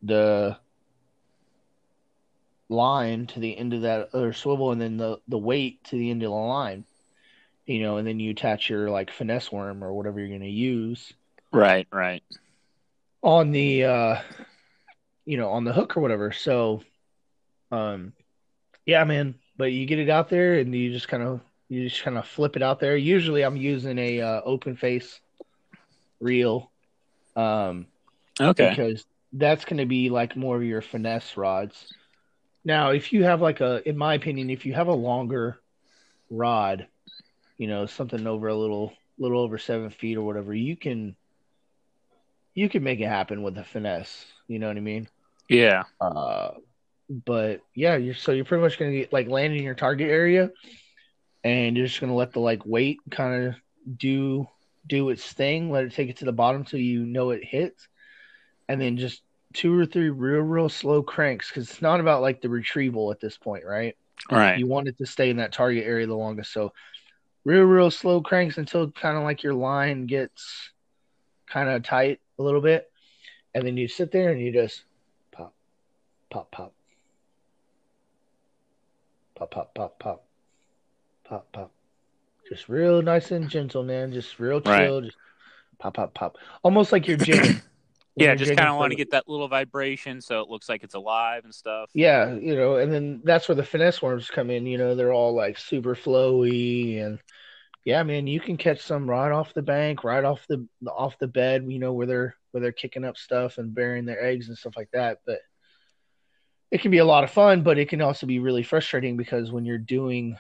the 0.02 0.56
line 2.68 3.26
to 3.26 3.40
the 3.40 3.56
end 3.56 3.74
of 3.74 3.82
that 3.82 4.11
other 4.14 4.32
swivel 4.32 4.72
and 4.72 4.80
then 4.80 4.96
the, 4.96 5.18
the 5.26 5.38
weight 5.38 5.82
to 5.84 5.96
the 5.96 6.11
end 6.11 6.22
of 6.22 6.30
the 6.30 6.37
line, 6.37 6.84
you 7.66 7.80
know, 7.80 7.96
and 7.96 8.06
then 8.06 8.20
you 8.20 8.30
attach 8.30 8.70
your 8.70 8.88
like 8.88 9.11
finesse 9.11 9.50
worm 9.50 9.82
or 9.82 9.92
whatever 9.92 10.20
you're 10.20 10.28
going 10.28 10.40
to 10.40 10.48
use. 10.48 11.12
Right, 11.52 11.88
right. 11.92 12.22
On 13.22 13.50
the, 13.50 13.84
uh, 13.84 14.20
you 15.24 15.37
know, 15.37 15.50
on 15.50 15.64
the 15.64 15.72
hook 15.72 15.96
or 15.96 16.00
whatever. 16.00 16.30
So, 16.30 16.82
um, 17.72 18.12
yeah, 18.87 19.02
man. 19.04 19.34
But 19.56 19.72
you 19.72 19.87
get 19.87 19.98
it 19.98 20.08
out 20.08 20.28
there, 20.28 20.54
and 20.54 20.72
you 20.72 20.92
just 20.92 21.08
kind 21.08 21.22
of 21.22 21.40
you 21.68 21.88
just 21.88 22.02
kind 22.02 22.18
of 22.18 22.26
flip 22.26 22.57
it 22.57 22.62
out 22.62 22.81
there. 22.81 22.96
Usually, 22.96 23.42
I'm 23.42 23.57
using 23.57 23.98
a 23.98 24.20
uh, 24.20 24.40
open 24.44 24.76
face 24.76 25.20
reel, 26.20 26.70
um, 27.37 27.87
okay, 28.40 28.70
because 28.70 29.04
that's 29.33 29.64
going 29.64 29.78
to 29.78 29.87
be 29.87 30.11
like 30.11 30.37
more 30.37 30.57
of 30.57 30.64
your 30.64 30.83
finesse 30.83 31.37
rods. 31.37 31.92
Now, 32.64 32.90
if 32.90 33.12
you 33.12 33.24
have 33.24 33.40
like 33.40 33.61
a, 33.61 33.87
in 33.88 33.96
my 33.96 34.14
opinion, 34.14 34.50
if 34.50 34.66
you 34.66 34.74
have 34.74 34.88
a 34.88 34.92
longer 34.92 35.59
rod, 36.31 36.87
you 37.57 37.66
know, 37.66 37.87
something 37.87 38.26
over 38.26 38.48
a 38.48 38.54
little, 38.54 38.92
little 39.18 39.40
over 39.40 39.59
seven 39.59 39.90
feet 39.90 40.16
or 40.16 40.22
whatever, 40.22 40.54
you 40.54 40.76
can, 40.76 41.16
you 42.54 42.68
can 42.68 42.83
make 42.83 43.00
it 43.00 43.07
happen 43.07 43.42
with 43.42 43.57
a 43.59 43.64
finesse. 43.64 44.26
You 44.48 44.59
know 44.59 44.68
what 44.68 44.76
I 44.76 44.81
mean? 44.81 45.09
Yeah. 45.48 45.85
Uh, 46.00 46.50
but 47.09 47.62
yeah, 47.74 47.96
you're 47.96 48.14
so 48.14 48.33
you're 48.33 48.44
pretty 48.44 48.62
much 48.62 48.78
gonna 48.78 48.92
get 48.92 49.12
like 49.12 49.28
land 49.28 49.54
in 49.54 49.62
your 49.62 49.74
target 49.74 50.11
area, 50.11 50.50
and 51.44 51.77
you're 51.77 51.87
just 51.87 52.01
gonna 52.01 52.14
let 52.14 52.33
the 52.33 52.40
like 52.40 52.64
weight 52.64 52.98
kind 53.11 53.46
of 53.46 53.55
do 53.96 54.46
do 54.87 55.11
its 55.11 55.33
thing, 55.33 55.70
let 55.70 55.85
it 55.85 55.92
take 55.92 56.09
it 56.09 56.16
to 56.18 56.24
the 56.24 56.33
bottom 56.33 56.64
till 56.64 56.81
you 56.81 57.05
know 57.05 57.31
it 57.31 57.44
hits, 57.44 57.88
and 58.68 58.81
then 58.81 58.96
just 58.96 59.22
two 59.53 59.79
or 59.79 59.87
three 59.87 60.11
real, 60.11 60.40
real 60.40 60.68
slow 60.68 61.03
cranks 61.03 61.48
because 61.48 61.70
it's 61.70 61.83
not 61.83 62.01
about 62.01 62.22
like 62.22 62.40
the 62.40 62.48
retrieval 62.48 63.11
at 63.11 63.20
this 63.20 63.37
point, 63.37 63.64
right? 63.64 63.96
Right. 64.31 64.59
You 64.59 64.66
want 64.66 64.88
it 64.88 64.98
to 64.98 65.07
stay 65.07 65.31
in 65.31 65.37
that 65.38 65.53
target 65.53 65.85
area 65.85 66.07
the 66.07 66.14
longest. 66.14 66.53
So, 66.53 66.72
real, 67.44 67.62
real 67.62 67.90
slow 67.90 68.20
cranks 68.20 68.59
until 68.59 68.90
kind 68.90 69.16
of 69.16 69.22
like 69.22 69.42
your 69.42 69.55
line 69.55 70.07
gets 70.07 70.70
kind 71.46 71.68
of 71.68 71.83
tight 71.83 72.20
a 72.38 72.42
little 72.42 72.61
bit. 72.61 72.90
And 73.55 73.66
then 73.66 73.77
you 73.77 73.88
sit 73.88 74.12
there 74.12 74.31
and 74.31 74.40
you 74.40 74.53
just 74.53 74.85
pop, 75.33 75.55
pop, 76.31 76.51
pop, 76.51 76.72
pop, 79.35 79.51
pop, 79.51 79.74
pop, 79.74 79.98
pop, 79.98 80.24
pop, 81.29 81.51
pop. 81.53 81.73
Just 82.49 82.69
real 82.69 83.03
nice 83.03 83.31
and 83.31 83.49
gentle, 83.49 83.83
man. 83.83 84.12
Just 84.12 84.38
real 84.38 84.61
chill. 84.61 85.01
Right. 85.01 85.05
Just 85.05 85.17
pop, 85.79 85.95
pop, 85.95 86.14
pop. 86.14 86.38
Almost 86.62 86.93
like 86.93 87.07
you're 87.07 87.17
jigging. 87.19 87.61
Yeah, 88.17 88.35
just 88.35 88.57
kind 88.57 88.69
of 88.69 88.77
want 88.77 88.91
to 88.91 88.97
get 88.97 89.12
that 89.12 89.29
little 89.29 89.47
vibration 89.47 90.21
so 90.21 90.41
it 90.41 90.49
looks 90.49 90.69
like 90.69 90.83
it's 90.83 90.95
alive 90.95 91.45
and 91.45 91.55
stuff. 91.55 91.91
Yeah, 91.95 92.35
you 92.35 92.57
know, 92.57 92.77
and 92.77 92.93
then 92.93 93.21
that's 93.23 93.49
where 93.49 93.55
the 93.55 93.62
finesse 93.62 94.03
worms 94.03 94.29
come 94.29 94.51
in. 94.51 94.67
You 94.67 94.77
know, 94.77 94.97
they're 94.97 95.12
all 95.12 95.35
like 95.35 95.57
super 95.57 95.95
flowy, 95.95 97.05
and 97.05 97.21
yeah, 97.85 98.03
man, 98.03 98.27
you 98.27 98.41
can 98.41 98.57
catch 98.57 98.81
some 98.81 99.09
right 99.09 99.31
off 99.31 99.55
the 99.55 99.62
bank, 99.62 100.03
right 100.03 100.25
off 100.25 100.45
the 100.49 100.67
off 100.88 101.19
the 101.21 101.29
bed. 101.29 101.64
You 101.69 101.79
know, 101.79 101.93
where 101.93 102.07
they're 102.07 102.35
where 102.51 102.61
they're 102.61 102.73
kicking 102.73 103.05
up 103.05 103.17
stuff 103.17 103.59
and 103.59 103.75
burying 103.75 104.05
their 104.05 104.23
eggs 104.25 104.49
and 104.49 104.59
stuff 104.59 104.77
like 104.77 104.91
that. 104.93 105.19
But 105.25 105.38
it 106.73 106.81
can 106.81 106.91
be 106.91 106.99
a 106.99 107.05
lot 107.05 107.25
of 107.25 107.31
fun, 107.31 107.62
but 107.62 107.79
it 107.79 107.88
can 107.88 108.03
also 108.03 108.27
be 108.27 108.41
really 108.41 108.64
frustrating 108.64 109.17
because 109.17 109.53
when 109.53 109.64
you're 109.64 109.79
doing 109.79 110.37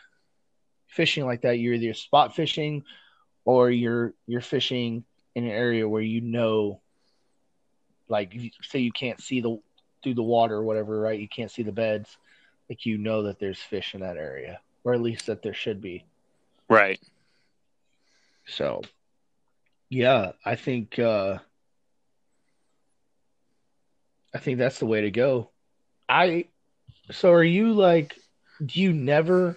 fishing 0.88 1.24
like 1.24 1.42
that, 1.42 1.58
you're 1.58 1.74
either 1.74 1.94
spot 1.94 2.34
fishing 2.34 2.84
or 3.44 3.70
you're 3.70 4.14
you're 4.26 4.40
fishing 4.40 5.04
in 5.34 5.44
an 5.44 5.50
area 5.50 5.88
where 5.88 6.02
you 6.02 6.20
know, 6.20 6.80
like, 8.08 8.34
say 8.62 8.80
you 8.80 8.92
can't 8.92 9.20
see 9.20 9.40
the 9.40 9.58
through 10.02 10.14
the 10.14 10.22
water 10.22 10.56
or 10.56 10.64
whatever, 10.64 11.00
right? 11.00 11.18
You 11.18 11.28
can't 11.28 11.50
see 11.50 11.62
the 11.62 11.72
beds. 11.72 12.16
Like 12.68 12.84
you 12.84 12.98
know 12.98 13.22
that 13.22 13.38
there's 13.38 13.60
fish 13.60 13.94
in 13.94 14.00
that 14.00 14.16
area, 14.16 14.60
or 14.84 14.92
at 14.92 15.00
least 15.00 15.26
that 15.26 15.42
there 15.42 15.54
should 15.54 15.80
be. 15.80 16.04
Right. 16.68 17.00
So, 18.46 18.82
yeah, 19.88 20.32
I 20.44 20.54
think 20.54 20.98
uh 20.98 21.38
I 24.34 24.38
think 24.38 24.58
that's 24.58 24.78
the 24.78 24.86
way 24.86 25.02
to 25.02 25.10
go. 25.10 25.50
I 26.08 26.46
so 27.10 27.32
are 27.32 27.44
you 27.44 27.72
like 27.72 28.18
do 28.64 28.80
you 28.80 28.92
never 28.92 29.56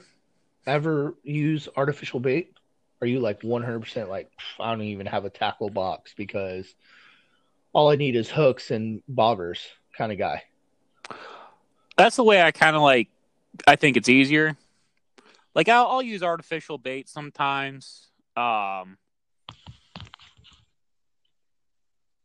ever 0.66 1.16
use 1.24 1.68
artificial 1.76 2.20
bait? 2.20 2.54
Are 3.02 3.08
you 3.08 3.20
like 3.20 3.42
100% 3.42 4.10
like 4.10 4.32
I 4.60 4.72
don't 4.72 4.82
even 4.82 5.08
have 5.08 5.26
a 5.26 5.30
tackle 5.30 5.70
box 5.70 6.14
because 6.16 6.74
all 7.74 7.90
I 7.90 7.96
need 7.96 8.16
is 8.16 8.30
hooks 8.30 8.72
and 8.72 9.02
bobbers 9.12 9.60
kind 9.98 10.12
of 10.12 10.18
guy? 10.18 10.44
That's 11.98 12.16
the 12.16 12.24
way 12.24 12.42
I 12.42 12.52
kind 12.52 12.76
of 12.76 12.82
like. 12.82 13.10
I 13.68 13.76
think 13.76 13.98
it's 13.98 14.08
easier. 14.08 14.56
Like 15.54 15.68
I'll, 15.68 15.88
I'll 15.88 16.02
use 16.02 16.24
artificial 16.24 16.78
bait 16.78 17.10
sometimes. 17.10 18.08
Um, 18.38 18.98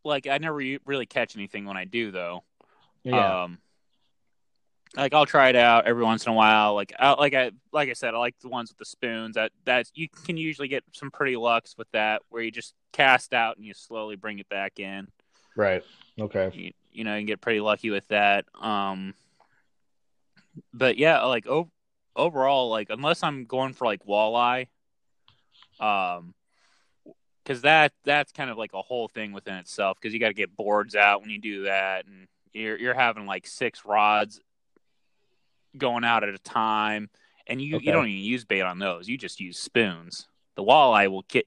like 0.05 0.27
I 0.27 0.38
never 0.38 0.57
really 0.85 1.07
catch 1.07 1.37
anything 1.37 1.64
when 1.64 1.77
I 1.77 1.85
do 1.85 2.11
though. 2.11 2.44
Yeah. 3.03 3.44
Um, 3.44 3.59
like 4.96 5.12
I'll 5.12 5.26
try 5.26 5.50
it 5.50 5.56
out 5.56 5.87
every 5.87 6.02
once 6.04 6.24
in 6.24 6.32
a 6.32 6.35
while. 6.35 6.74
Like 6.74 6.92
I, 6.98 7.12
like 7.12 7.35
I 7.35 7.50
like 7.72 7.90
I 7.90 7.92
said, 7.92 8.14
I 8.14 8.18
like 8.18 8.38
the 8.40 8.48
ones 8.48 8.70
with 8.70 8.78
the 8.78 8.85
spoons. 8.85 9.35
That 9.35 9.52
that's 9.64 9.92
you 9.94 10.09
can 10.09 10.37
usually 10.37 10.68
get 10.68 10.85
some 10.92 11.11
pretty 11.11 11.37
lucks 11.37 11.76
with 11.76 11.90
that, 11.92 12.22
where 12.30 12.42
you 12.42 12.50
just 12.50 12.74
cast 12.92 13.35
out 13.35 13.56
and 13.56 13.66
you 13.66 13.74
slowly 13.74 14.16
bring 14.16 14.38
it 14.38 14.48
back 14.48 14.78
in. 14.80 15.09
right. 15.54 15.85
Okay. 16.18 16.50
You, 16.54 16.72
you 16.92 17.04
know, 17.04 17.14
you 17.14 17.20
can 17.20 17.26
get 17.26 17.40
pretty 17.42 17.61
lucky 17.61 17.90
with 17.90 18.09
that. 18.09 18.46
Um, 18.59 19.12
but 20.72 20.96
yeah, 20.96 21.24
like 21.24 21.46
o- 21.46 21.70
overall, 22.14 22.70
like 22.70 22.88
unless 22.88 23.22
I'm 23.22 23.44
going 23.44 23.74
for 23.74 23.85
like 23.85 24.06
walleye, 24.06 24.68
um, 25.78 26.32
because 27.44 27.61
that 27.62 27.92
that's 28.04 28.32
kind 28.32 28.50
of 28.50 28.56
like 28.56 28.72
a 28.72 28.80
whole 28.80 29.09
thing 29.09 29.32
within 29.32 29.56
itself. 29.56 29.98
Because 30.00 30.14
you 30.14 30.20
got 30.20 30.28
to 30.28 30.35
get 30.35 30.56
boards 30.56 30.96
out 30.96 31.20
when 31.20 31.28
you 31.28 31.38
do 31.38 31.64
that, 31.64 32.06
and 32.06 32.28
you're 32.54 32.78
you're 32.78 32.94
having 32.94 33.26
like 33.26 33.46
six 33.46 33.85
rods 33.85 34.40
going 35.78 36.04
out 36.04 36.22
at 36.24 36.34
a 36.34 36.38
time, 36.38 37.10
and 37.46 37.60
you 37.60 37.76
Okay. 37.76 37.86
you 37.86 37.92
don't 37.92 38.08
even 38.08 38.22
use 38.24 38.44
bait 38.44 38.62
on 38.62 38.78
those. 38.78 39.08
You 39.08 39.18
just 39.18 39.40
use 39.40 39.58
spoons. 39.58 40.28
The 40.56 40.62
walleye 40.64 41.10
will 41.10 41.24
get, 41.28 41.46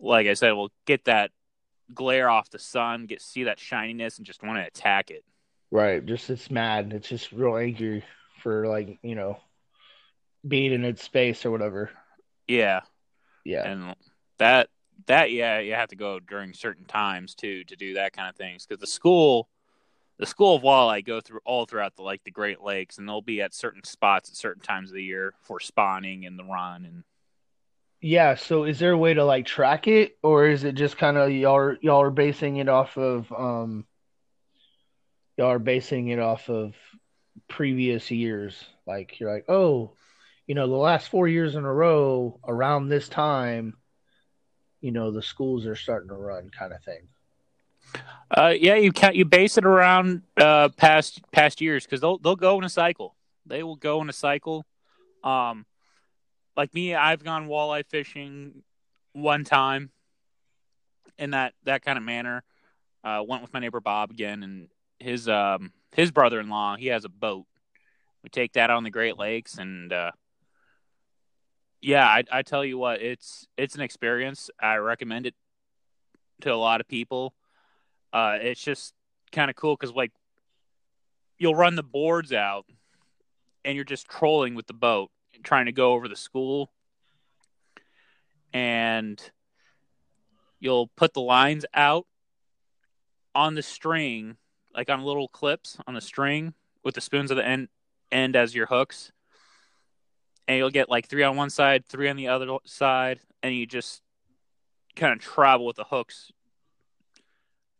like 0.00 0.26
I 0.26 0.34
said, 0.34 0.52
will 0.52 0.72
get 0.86 1.04
that 1.04 1.30
glare 1.94 2.28
off 2.28 2.50
the 2.50 2.58
sun, 2.58 3.06
get 3.06 3.22
see 3.22 3.44
that 3.44 3.58
shininess, 3.60 4.18
and 4.18 4.26
just 4.26 4.42
want 4.42 4.58
to 4.58 4.66
attack 4.66 5.10
it. 5.10 5.24
Right. 5.70 6.04
Just 6.04 6.30
it's 6.30 6.50
mad. 6.50 6.92
It's 6.92 7.08
just 7.08 7.32
real 7.32 7.56
angry 7.56 8.04
for 8.42 8.66
like, 8.66 8.98
you 9.02 9.14
know, 9.14 9.38
being 10.46 10.72
in 10.72 10.84
its 10.84 11.02
space 11.02 11.44
or 11.44 11.50
whatever. 11.50 11.90
Yeah, 12.46 12.80
Yeah. 13.44 13.70
and 13.70 13.94
that 14.38 14.68
that 15.06 15.30
yeah, 15.30 15.58
you 15.60 15.74
have 15.74 15.90
to 15.90 15.96
go 15.96 16.18
during 16.20 16.54
certain 16.54 16.84
times 16.84 17.34
too 17.34 17.64
to 17.64 17.76
do 17.76 17.94
that 17.94 18.12
kind 18.12 18.28
of 18.28 18.36
things 18.36 18.66
because 18.66 18.80
the 18.80 18.86
school. 18.86 19.48
The 20.18 20.26
school 20.26 20.56
of 20.56 20.62
walleye 20.62 21.04
go 21.04 21.20
through 21.20 21.40
all 21.44 21.66
throughout 21.66 21.96
the 21.96 22.02
like 22.02 22.24
the 22.24 22.30
Great 22.30 22.60
Lakes, 22.60 22.98
and 22.98 23.08
they'll 23.08 23.22
be 23.22 23.40
at 23.40 23.54
certain 23.54 23.84
spots 23.84 24.30
at 24.30 24.36
certain 24.36 24.62
times 24.62 24.90
of 24.90 24.94
the 24.96 25.02
year 25.02 25.34
for 25.42 25.60
spawning 25.60 26.26
and 26.26 26.38
the 26.38 26.44
run. 26.44 26.84
And 26.84 27.04
Yeah, 28.00 28.34
so 28.34 28.64
is 28.64 28.78
there 28.78 28.92
a 28.92 28.98
way 28.98 29.14
to 29.14 29.24
like 29.24 29.46
track 29.46 29.86
it 29.88 30.18
or 30.22 30.46
is 30.46 30.64
it 30.64 30.74
just 30.74 30.98
kind 30.98 31.16
of 31.16 31.30
y'all 31.30 31.56
are, 31.56 31.78
y'all 31.80 32.02
are 32.02 32.10
basing 32.10 32.56
it 32.56 32.68
off 32.68 32.96
of 32.96 33.30
um 33.32 33.86
y'all 35.36 35.48
are 35.48 35.58
basing 35.58 36.08
it 36.08 36.18
off 36.18 36.48
of 36.50 36.74
previous 37.48 38.10
years? 38.10 38.64
Like 38.86 39.20
you're 39.20 39.32
like, 39.32 39.46
"Oh, 39.48 39.94
you 40.46 40.54
know, 40.54 40.66
the 40.66 40.74
last 40.76 41.08
4 41.10 41.28
years 41.28 41.54
in 41.54 41.64
a 41.64 41.72
row 41.72 42.40
around 42.46 42.88
this 42.88 43.08
time, 43.08 43.76
you 44.80 44.92
know, 44.92 45.10
the 45.10 45.22
schools 45.22 45.66
are 45.66 45.76
starting 45.76 46.08
to 46.08 46.14
run 46.14 46.50
kind 46.50 46.72
of 46.72 46.82
thing." 46.82 47.08
Uh, 48.30 48.52
yeah, 48.58 48.74
you 48.74 48.92
can 48.92 49.14
you 49.14 49.24
base 49.24 49.56
it 49.56 49.64
around 49.64 50.22
uh, 50.36 50.68
past 50.76 51.20
past 51.32 51.60
years 51.60 51.84
because 51.84 52.00
they'll 52.00 52.18
they'll 52.18 52.36
go 52.36 52.58
in 52.58 52.64
a 52.64 52.68
cycle. 52.68 53.14
They 53.46 53.62
will 53.62 53.76
go 53.76 54.02
in 54.02 54.08
a 54.08 54.12
cycle. 54.12 54.66
Um, 55.24 55.64
like 56.56 56.74
me, 56.74 56.94
I've 56.94 57.24
gone 57.24 57.48
walleye 57.48 57.86
fishing 57.86 58.62
one 59.12 59.44
time 59.44 59.90
in 61.18 61.30
that 61.30 61.54
that 61.64 61.82
kind 61.82 61.96
of 61.96 62.04
manner. 62.04 62.44
Uh, 63.02 63.22
went 63.26 63.42
with 63.42 63.52
my 63.54 63.60
neighbor 63.60 63.80
Bob 63.80 64.10
again, 64.10 64.42
and 64.42 64.68
his 64.98 65.28
um 65.28 65.72
his 65.92 66.10
brother 66.10 66.38
in 66.38 66.50
law. 66.50 66.76
He 66.76 66.88
has 66.88 67.04
a 67.06 67.08
boat. 67.08 67.46
We 68.22 68.28
take 68.28 68.52
that 68.54 68.68
on 68.68 68.84
the 68.84 68.90
Great 68.90 69.16
Lakes, 69.16 69.56
and 69.56 69.90
uh, 69.90 70.10
yeah, 71.80 72.04
I, 72.04 72.24
I 72.30 72.42
tell 72.42 72.64
you 72.64 72.76
what, 72.76 73.00
it's 73.00 73.46
it's 73.56 73.74
an 73.74 73.80
experience. 73.80 74.50
I 74.60 74.76
recommend 74.76 75.24
it 75.24 75.34
to 76.42 76.52
a 76.52 76.56
lot 76.56 76.80
of 76.80 76.88
people 76.88 77.32
uh, 78.12 78.38
it's 78.40 78.62
just 78.62 78.94
kind 79.32 79.50
of 79.50 79.56
cool 79.56 79.76
because 79.76 79.94
like 79.94 80.12
you'll 81.38 81.54
run 81.54 81.74
the 81.74 81.82
boards 81.82 82.32
out 82.32 82.66
and 83.64 83.74
you're 83.76 83.84
just 83.84 84.08
trolling 84.08 84.54
with 84.54 84.66
the 84.66 84.74
boat 84.74 85.10
trying 85.42 85.66
to 85.66 85.72
go 85.72 85.92
over 85.92 86.08
the 86.08 86.16
school. 86.16 86.70
And 88.52 89.20
you'll 90.58 90.88
put 90.88 91.14
the 91.14 91.20
lines 91.20 91.64
out 91.74 92.06
on 93.34 93.54
the 93.54 93.62
string 93.62 94.36
like 94.74 94.90
on 94.90 95.02
little 95.02 95.28
clips 95.28 95.78
on 95.86 95.94
the 95.94 96.00
string 96.00 96.54
with 96.82 96.94
the 96.94 97.00
spoons 97.00 97.30
at 97.30 97.36
the 97.36 97.46
end 97.46 97.68
end 98.10 98.36
as 98.36 98.54
your 98.54 98.66
hooks. 98.66 99.12
And 100.48 100.56
you'll 100.56 100.70
get 100.70 100.88
like 100.88 101.08
three 101.08 101.22
on 101.22 101.36
one 101.36 101.50
side 101.50 101.84
three 101.86 102.08
on 102.08 102.16
the 102.16 102.28
other 102.28 102.46
side 102.64 103.20
and 103.42 103.54
you 103.54 103.66
just 103.66 104.02
kind 104.96 105.12
of 105.12 105.20
travel 105.20 105.66
with 105.66 105.76
the 105.76 105.84
hooks 105.84 106.32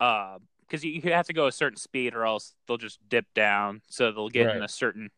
uh 0.01 0.39
because 0.69 0.85
you, 0.85 1.01
you 1.03 1.13
have 1.13 1.27
to 1.27 1.33
go 1.33 1.47
a 1.47 1.53
certain 1.53 1.79
speed 1.79 2.15
or 2.15 2.27
else 2.27 2.55
they'll 2.67 2.77
just 2.77 2.99
dip 3.09 3.25
down. 3.35 3.81
So 3.89 4.13
they'll 4.13 4.29
get 4.29 4.55
in 4.55 4.63
a 4.63 4.69
certain 4.69 5.11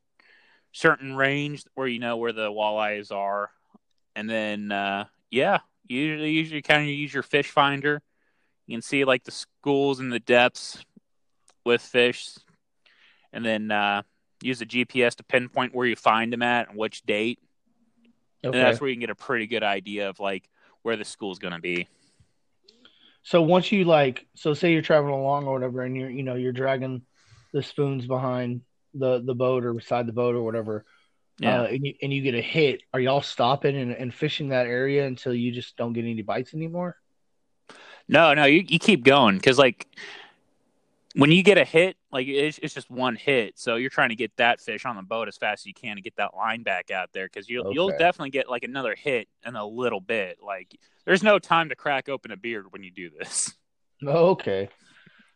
certain 0.72 1.16
range 1.16 1.64
where 1.74 1.88
you 1.88 1.98
know 1.98 2.16
where 2.16 2.32
the 2.32 2.50
walleyes 2.50 3.10
are. 3.10 3.50
And 4.14 4.30
then 4.30 4.70
uh 4.70 5.06
yeah 5.30 5.60
you 5.88 6.00
usually 6.00 6.30
usually 6.30 6.62
kind 6.62 6.82
of 6.82 6.88
use 6.88 7.12
your 7.12 7.22
fish 7.22 7.50
finder. 7.50 8.00
You 8.66 8.76
can 8.76 8.82
see 8.82 9.04
like 9.04 9.24
the 9.24 9.32
schools 9.32 9.98
and 9.98 10.12
the 10.12 10.20
depths 10.20 10.84
with 11.64 11.82
fish. 11.82 12.36
And 13.32 13.44
then 13.44 13.70
uh 13.70 14.02
use 14.42 14.60
the 14.60 14.66
gps 14.66 15.16
to 15.16 15.24
pinpoint 15.24 15.74
where 15.74 15.86
you 15.86 15.96
find 15.96 16.32
them 16.32 16.42
at 16.42 16.68
and 16.68 16.78
which 16.78 17.02
date. 17.02 17.40
Okay. 18.44 18.56
and 18.56 18.66
that's 18.66 18.80
where 18.80 18.88
you 18.88 18.96
can 18.96 19.00
get 19.00 19.10
a 19.10 19.14
pretty 19.14 19.46
good 19.46 19.62
idea 19.62 20.08
of 20.08 20.18
like 20.18 20.48
where 20.82 20.96
the 20.96 21.04
school's 21.04 21.38
going 21.38 21.52
to 21.52 21.60
be 21.60 21.88
So 23.22 23.42
once 23.42 23.70
you 23.70 23.84
like, 23.84 24.26
so 24.34 24.54
say 24.54 24.72
you're 24.72 24.82
traveling 24.82 25.14
along 25.14 25.46
or 25.46 25.52
whatever, 25.52 25.82
and 25.82 25.96
you're 25.96 26.10
you 26.10 26.22
know 26.22 26.34
you're 26.34 26.52
dragging 26.52 27.02
the 27.52 27.62
spoons 27.62 28.06
behind 28.06 28.62
the 28.94 29.22
the 29.24 29.34
boat 29.34 29.64
or 29.64 29.74
beside 29.74 30.06
the 30.06 30.12
boat 30.12 30.34
or 30.34 30.42
whatever. 30.42 30.84
Yeah. 31.38 31.62
uh, 31.62 31.64
and, 31.64 31.86
you, 31.86 31.94
and 32.02 32.12
you 32.12 32.20
get 32.20 32.34
a 32.34 32.42
hit, 32.42 32.82
are 32.92 33.00
y'all 33.00 33.22
stopping 33.22 33.74
and, 33.74 33.92
and 33.92 34.12
fishing 34.12 34.50
that 34.50 34.66
area 34.66 35.06
until 35.06 35.32
you 35.32 35.52
just 35.52 35.74
don't 35.78 35.94
get 35.94 36.04
any 36.04 36.20
bites 36.20 36.52
anymore? 36.52 36.96
No, 38.08 38.34
no, 38.34 38.44
you, 38.44 38.62
you 38.68 38.78
keep 38.78 39.04
going 39.04 39.36
because 39.36 39.58
like 39.58 39.86
when 41.14 41.32
you 41.32 41.42
get 41.42 41.58
a 41.58 41.64
hit, 41.64 41.96
like 42.12 42.26
it's, 42.28 42.58
it's 42.62 42.74
just 42.74 42.90
one 42.90 43.16
hit, 43.16 43.58
so 43.58 43.76
you're 43.76 43.90
trying 43.90 44.10
to 44.10 44.16
get 44.16 44.36
that 44.36 44.60
fish 44.60 44.84
on 44.84 44.96
the 44.96 45.02
boat 45.02 45.28
as 45.28 45.36
fast 45.36 45.62
as 45.62 45.66
you 45.66 45.74
can 45.74 45.96
to 45.96 46.02
get 46.02 46.16
that 46.16 46.36
line 46.36 46.62
back 46.62 46.90
out 46.90 47.10
there 47.12 47.26
because 47.26 47.48
you'll 47.48 47.72
you'll 47.72 47.90
definitely 47.90 48.30
get 48.30 48.48
like 48.48 48.62
another 48.62 48.94
hit 48.94 49.28
in 49.44 49.56
a 49.56 49.66
little 49.66 50.00
bit. 50.00 50.38
Like 50.42 50.78
there's 51.04 51.22
no 51.22 51.38
time 51.38 51.70
to 51.70 51.74
crack 51.74 52.08
open 52.08 52.30
a 52.30 52.36
beard 52.36 52.66
when 52.70 52.82
you 52.82 52.90
do 52.90 53.10
this. 53.10 53.52
Oh, 54.06 54.30
okay. 54.30 54.70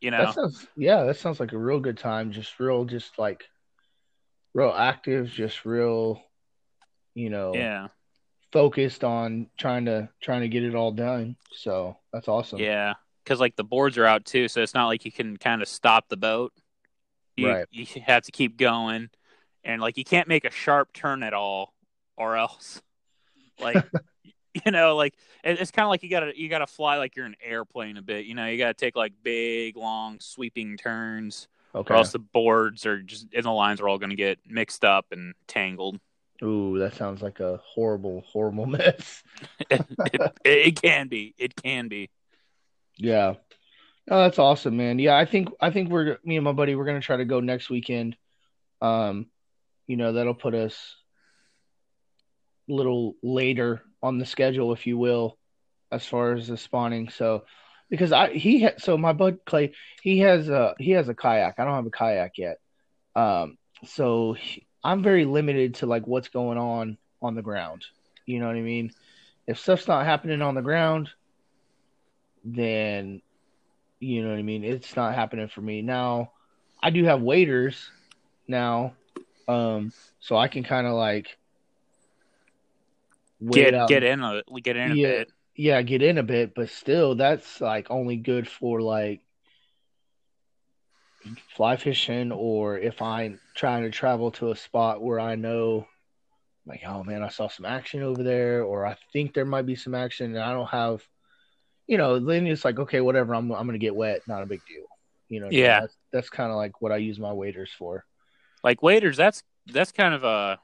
You 0.00 0.10
know, 0.10 0.24
That 0.24 0.34
sounds 0.34 0.66
yeah, 0.74 1.04
that 1.04 1.18
sounds 1.18 1.38
like 1.38 1.52
a 1.52 1.58
real 1.58 1.80
good 1.80 1.98
time. 1.98 2.32
Just 2.32 2.58
real, 2.58 2.86
just 2.86 3.18
like 3.18 3.44
real 4.54 4.72
active, 4.74 5.28
just 5.28 5.66
real, 5.66 6.22
you 7.14 7.28
know, 7.28 7.52
yeah, 7.54 7.88
focused 8.52 9.04
on 9.04 9.50
trying 9.58 9.84
to 9.84 10.08
trying 10.22 10.40
to 10.40 10.48
get 10.48 10.62
it 10.62 10.74
all 10.74 10.92
done. 10.92 11.36
So 11.52 11.98
that's 12.10 12.26
awesome. 12.26 12.58
yeah, 12.58 12.94
because 13.24 13.40
like 13.40 13.56
the 13.56 13.64
boards 13.64 13.96
are 13.98 14.04
out 14.06 14.24
too, 14.24 14.48
so 14.48 14.60
it's 14.62 14.74
not 14.74 14.86
like 14.86 15.04
you 15.04 15.12
can 15.12 15.36
kind 15.36 15.62
of 15.62 15.68
stop 15.68 16.08
the 16.08 16.16
boat. 16.16 16.52
You, 17.36 17.48
Right. 17.50 17.66
You 17.70 17.86
have 18.06 18.22
to 18.24 18.32
keep 18.32 18.56
going, 18.56 19.10
and 19.64 19.80
like 19.80 19.96
you 19.96 20.04
can't 20.04 20.28
make 20.28 20.44
a 20.44 20.50
sharp 20.50 20.92
turn 20.92 21.22
at 21.22 21.34
all, 21.34 21.74
or 22.16 22.36
else, 22.36 22.80
like. 23.60 23.84
you 24.64 24.70
know, 24.70 24.94
like 24.94 25.14
it- 25.42 25.60
it's 25.60 25.72
kind 25.72 25.84
of 25.84 25.90
like 25.90 26.04
you 26.04 26.08
gotta 26.08 26.30
you 26.38 26.48
gotta 26.48 26.66
fly 26.68 26.96
like 26.98 27.16
you're 27.16 27.26
an 27.26 27.34
airplane 27.44 27.96
a 27.96 28.02
bit. 28.02 28.24
You 28.24 28.36
know, 28.36 28.46
you 28.46 28.56
gotta 28.56 28.72
take 28.74 28.94
like 28.94 29.12
big, 29.24 29.76
long, 29.76 30.20
sweeping 30.20 30.76
turns, 30.76 31.48
Okay. 31.74 31.92
or 31.92 31.96
else 31.96 32.12
the 32.12 32.20
boards 32.20 32.86
are 32.86 33.02
just 33.02 33.26
and 33.34 33.44
the 33.44 33.50
lines 33.50 33.80
are 33.80 33.88
all 33.88 33.98
gonna 33.98 34.14
get 34.14 34.38
mixed 34.46 34.84
up 34.84 35.06
and 35.10 35.34
tangled. 35.48 35.98
Ooh, 36.40 36.78
that 36.78 36.94
sounds 36.94 37.20
like 37.20 37.40
a 37.40 37.60
horrible, 37.64 38.22
horrible 38.28 38.66
mess. 38.78 39.24
it, 39.70 39.84
it, 40.12 40.32
it 40.44 40.80
can 40.80 41.08
be. 41.08 41.34
It 41.36 41.56
can 41.60 41.88
be. 41.88 42.10
Yeah. 42.96 43.34
Oh, 44.10 44.18
that's 44.22 44.38
awesome, 44.38 44.76
man. 44.76 44.98
Yeah, 44.98 45.16
I 45.16 45.24
think 45.24 45.48
I 45.60 45.70
think 45.70 45.90
we're 45.90 46.18
me 46.24 46.36
and 46.36 46.44
my 46.44 46.52
buddy 46.52 46.74
we're 46.74 46.84
gonna 46.84 47.00
try 47.00 47.16
to 47.16 47.24
go 47.24 47.40
next 47.40 47.70
weekend. 47.70 48.16
Um, 48.82 49.26
you 49.86 49.96
know, 49.96 50.12
that'll 50.12 50.34
put 50.34 50.54
us 50.54 50.96
a 52.68 52.72
little 52.72 53.14
later 53.22 53.82
on 54.02 54.18
the 54.18 54.26
schedule, 54.26 54.72
if 54.72 54.86
you 54.86 54.98
will, 54.98 55.38
as 55.90 56.04
far 56.04 56.32
as 56.32 56.48
the 56.48 56.56
spawning. 56.56 57.08
So 57.08 57.44
because 57.88 58.12
I 58.12 58.32
he 58.32 58.64
ha- 58.64 58.78
so 58.78 58.98
my 58.98 59.12
bud 59.12 59.38
Clay, 59.46 59.72
he 60.02 60.18
has 60.20 60.48
a 60.48 60.74
he 60.78 60.92
has 60.92 61.08
a 61.08 61.14
kayak. 61.14 61.54
I 61.58 61.64
don't 61.64 61.74
have 61.74 61.86
a 61.86 61.90
kayak 61.90 62.36
yet. 62.36 62.58
Um, 63.16 63.56
so 63.86 64.34
he- 64.34 64.66
I'm 64.82 65.02
very 65.02 65.24
limited 65.24 65.76
to 65.76 65.86
like 65.86 66.06
what's 66.06 66.28
going 66.28 66.58
on 66.58 66.98
on 67.22 67.34
the 67.34 67.42
ground. 67.42 67.84
You 68.26 68.38
know 68.40 68.46
what 68.46 68.56
I 68.56 68.60
mean? 68.60 68.90
If 69.46 69.58
stuff's 69.58 69.88
not 69.88 70.04
happening 70.04 70.42
on 70.42 70.54
the 70.54 70.62
ground, 70.62 71.10
then 72.44 73.22
you 74.00 74.22
know 74.22 74.30
what 74.30 74.38
I 74.38 74.42
mean. 74.42 74.64
It's 74.64 74.96
not 74.96 75.14
happening 75.14 75.48
for 75.48 75.62
me 75.62 75.80
now. 75.82 76.32
I 76.82 76.90
do 76.90 77.04
have 77.04 77.22
waders 77.22 77.90
now, 78.46 78.94
um, 79.48 79.92
so 80.20 80.36
I 80.36 80.48
can 80.48 80.62
kind 80.64 80.86
of 80.86 80.92
like 80.92 81.38
Get 83.52 83.74
out- 83.74 83.88
get 83.88 84.02
in 84.04 84.22
a 84.22 84.42
get 84.62 84.76
in 84.76 84.92
a 84.92 84.94
Yeah. 84.94 85.08
bit. 85.08 85.32
yeah, 85.56 85.82
get 85.82 86.02
in 86.02 86.18
a 86.18 86.22
bit, 86.22 86.54
but 86.54 86.68
still, 86.68 87.14
that's 87.14 87.60
like 87.60 87.90
only 87.90 88.16
good 88.16 88.48
for 88.48 88.80
like 88.80 89.20
fly 91.56 91.76
fishing 91.76 92.32
or 92.32 92.78
if 92.78 93.00
I'm 93.00 93.40
trying 93.54 93.84
to 93.84 93.90
travel 93.90 94.30
to 94.32 94.50
a 94.50 94.56
spot 94.56 95.00
where 95.02 95.20
I 95.20 95.36
know, 95.36 95.86
like, 96.66 96.82
oh 96.86 97.02
man, 97.04 97.22
I 97.22 97.28
saw 97.28 97.48
some 97.48 97.64
action 97.64 98.02
over 98.02 98.22
there, 98.22 98.62
or 98.64 98.84
I 98.84 98.96
think 99.12 99.32
there 99.32 99.44
might 99.44 99.66
be 99.66 99.76
some 99.76 99.94
action, 99.94 100.34
and 100.34 100.42
I 100.44 100.52
don't 100.52 100.68
have, 100.68 101.06
you 101.86 101.98
know, 101.98 102.18
then 102.18 102.46
it's 102.46 102.64
like, 102.64 102.78
okay, 102.78 103.00
whatever, 103.00 103.34
I'm 103.34 103.50
I'm 103.52 103.66
gonna 103.66 103.78
get 103.78 103.94
wet, 103.94 104.22
not 104.26 104.42
a 104.42 104.46
big 104.46 104.60
deal, 104.66 104.84
you 105.28 105.40
know. 105.40 105.46
what 105.46 105.54
I 105.54 105.56
mean? 105.56 105.64
Yeah. 105.64 105.80
that's, 105.80 105.96
that's 106.12 106.30
kind 106.30 106.50
of 106.50 106.56
like 106.56 106.80
what 106.80 106.92
I 106.92 106.96
use 106.96 107.18
my 107.18 107.32
waders 107.32 107.70
for. 107.78 108.04
Like 108.62 108.82
waders, 108.82 109.16
that's 109.16 109.42
that's 109.66 109.92
kind 109.92 110.14
of 110.14 110.24
a 110.24 110.58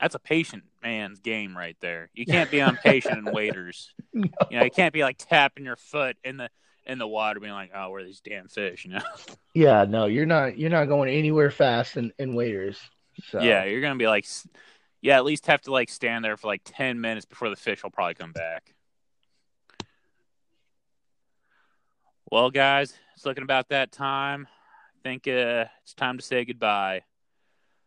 that's 0.00 0.14
a 0.14 0.18
patient 0.18 0.64
man's 0.82 1.20
game 1.20 1.56
right 1.56 1.76
there. 1.80 2.10
You 2.14 2.24
can't 2.26 2.50
be 2.50 2.60
impatient 2.60 3.18
in 3.18 3.32
waders. 3.32 3.92
You 4.50 4.58
know, 4.58 4.64
you 4.64 4.70
can't 4.70 4.92
be 4.92 5.02
like 5.02 5.16
tapping 5.18 5.64
your 5.64 5.76
foot 5.76 6.16
in 6.24 6.38
the 6.38 6.48
in 6.86 6.98
the 6.98 7.06
water, 7.06 7.38
being 7.38 7.52
like, 7.52 7.70
"Oh, 7.74 7.90
where 7.90 8.00
are 8.00 8.04
these 8.04 8.20
damn 8.20 8.48
fish?" 8.48 8.84
You 8.84 8.92
know? 8.92 9.02
Yeah, 9.54 9.84
no, 9.88 10.06
you're 10.06 10.26
not 10.26 10.58
you're 10.58 10.70
not 10.70 10.86
going 10.86 11.08
anywhere 11.10 11.50
fast 11.50 11.96
in, 11.96 12.12
in 12.18 12.34
waders. 12.34 12.80
So 13.30 13.40
Yeah, 13.40 13.64
you're 13.64 13.80
gonna 13.80 13.96
be 13.96 14.08
like, 14.08 14.26
yeah, 15.02 15.16
at 15.16 15.24
least 15.24 15.46
have 15.46 15.60
to 15.62 15.72
like 15.72 15.90
stand 15.90 16.24
there 16.24 16.36
for 16.36 16.48
like 16.48 16.62
ten 16.64 17.00
minutes 17.00 17.26
before 17.26 17.50
the 17.50 17.56
fish 17.56 17.82
will 17.82 17.90
probably 17.90 18.14
come 18.14 18.32
back. 18.32 18.74
Well, 22.30 22.50
guys, 22.50 22.92
it's 23.16 23.24
looking 23.24 23.42
about 23.42 23.70
that 23.70 23.90
time. 23.90 24.46
I 24.50 24.98
think 25.02 25.26
uh, 25.26 25.64
it's 25.82 25.94
time 25.94 26.18
to 26.18 26.22
say 26.22 26.44
goodbye. 26.44 27.04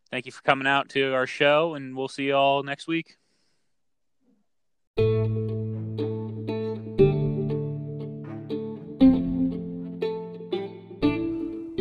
Thank 0.10 0.26
you 0.26 0.32
for 0.32 0.42
coming 0.42 0.66
out 0.66 0.90
to 0.90 1.14
our 1.14 1.28
show, 1.28 1.76
and 1.76 1.96
we'll 1.96 2.08
see 2.08 2.24
you 2.24 2.36
all 2.36 2.64
next 2.64 2.88
week. 2.88 3.18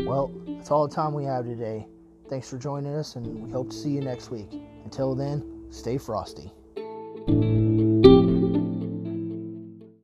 Well, 0.06 0.30
that's 0.46 0.70
all 0.70 0.86
the 0.86 0.94
time 0.94 1.14
we 1.14 1.24
have 1.24 1.46
today. 1.46 1.86
Thanks 2.28 2.50
for 2.50 2.58
joining 2.58 2.94
us, 2.94 3.16
and 3.16 3.42
we 3.42 3.50
hope 3.50 3.70
to 3.70 3.76
see 3.76 3.90
you 3.90 4.02
next 4.02 4.30
week. 4.30 4.52
Until 4.84 5.14
then, 5.14 5.64
stay 5.70 5.96
frosty. 5.96 6.52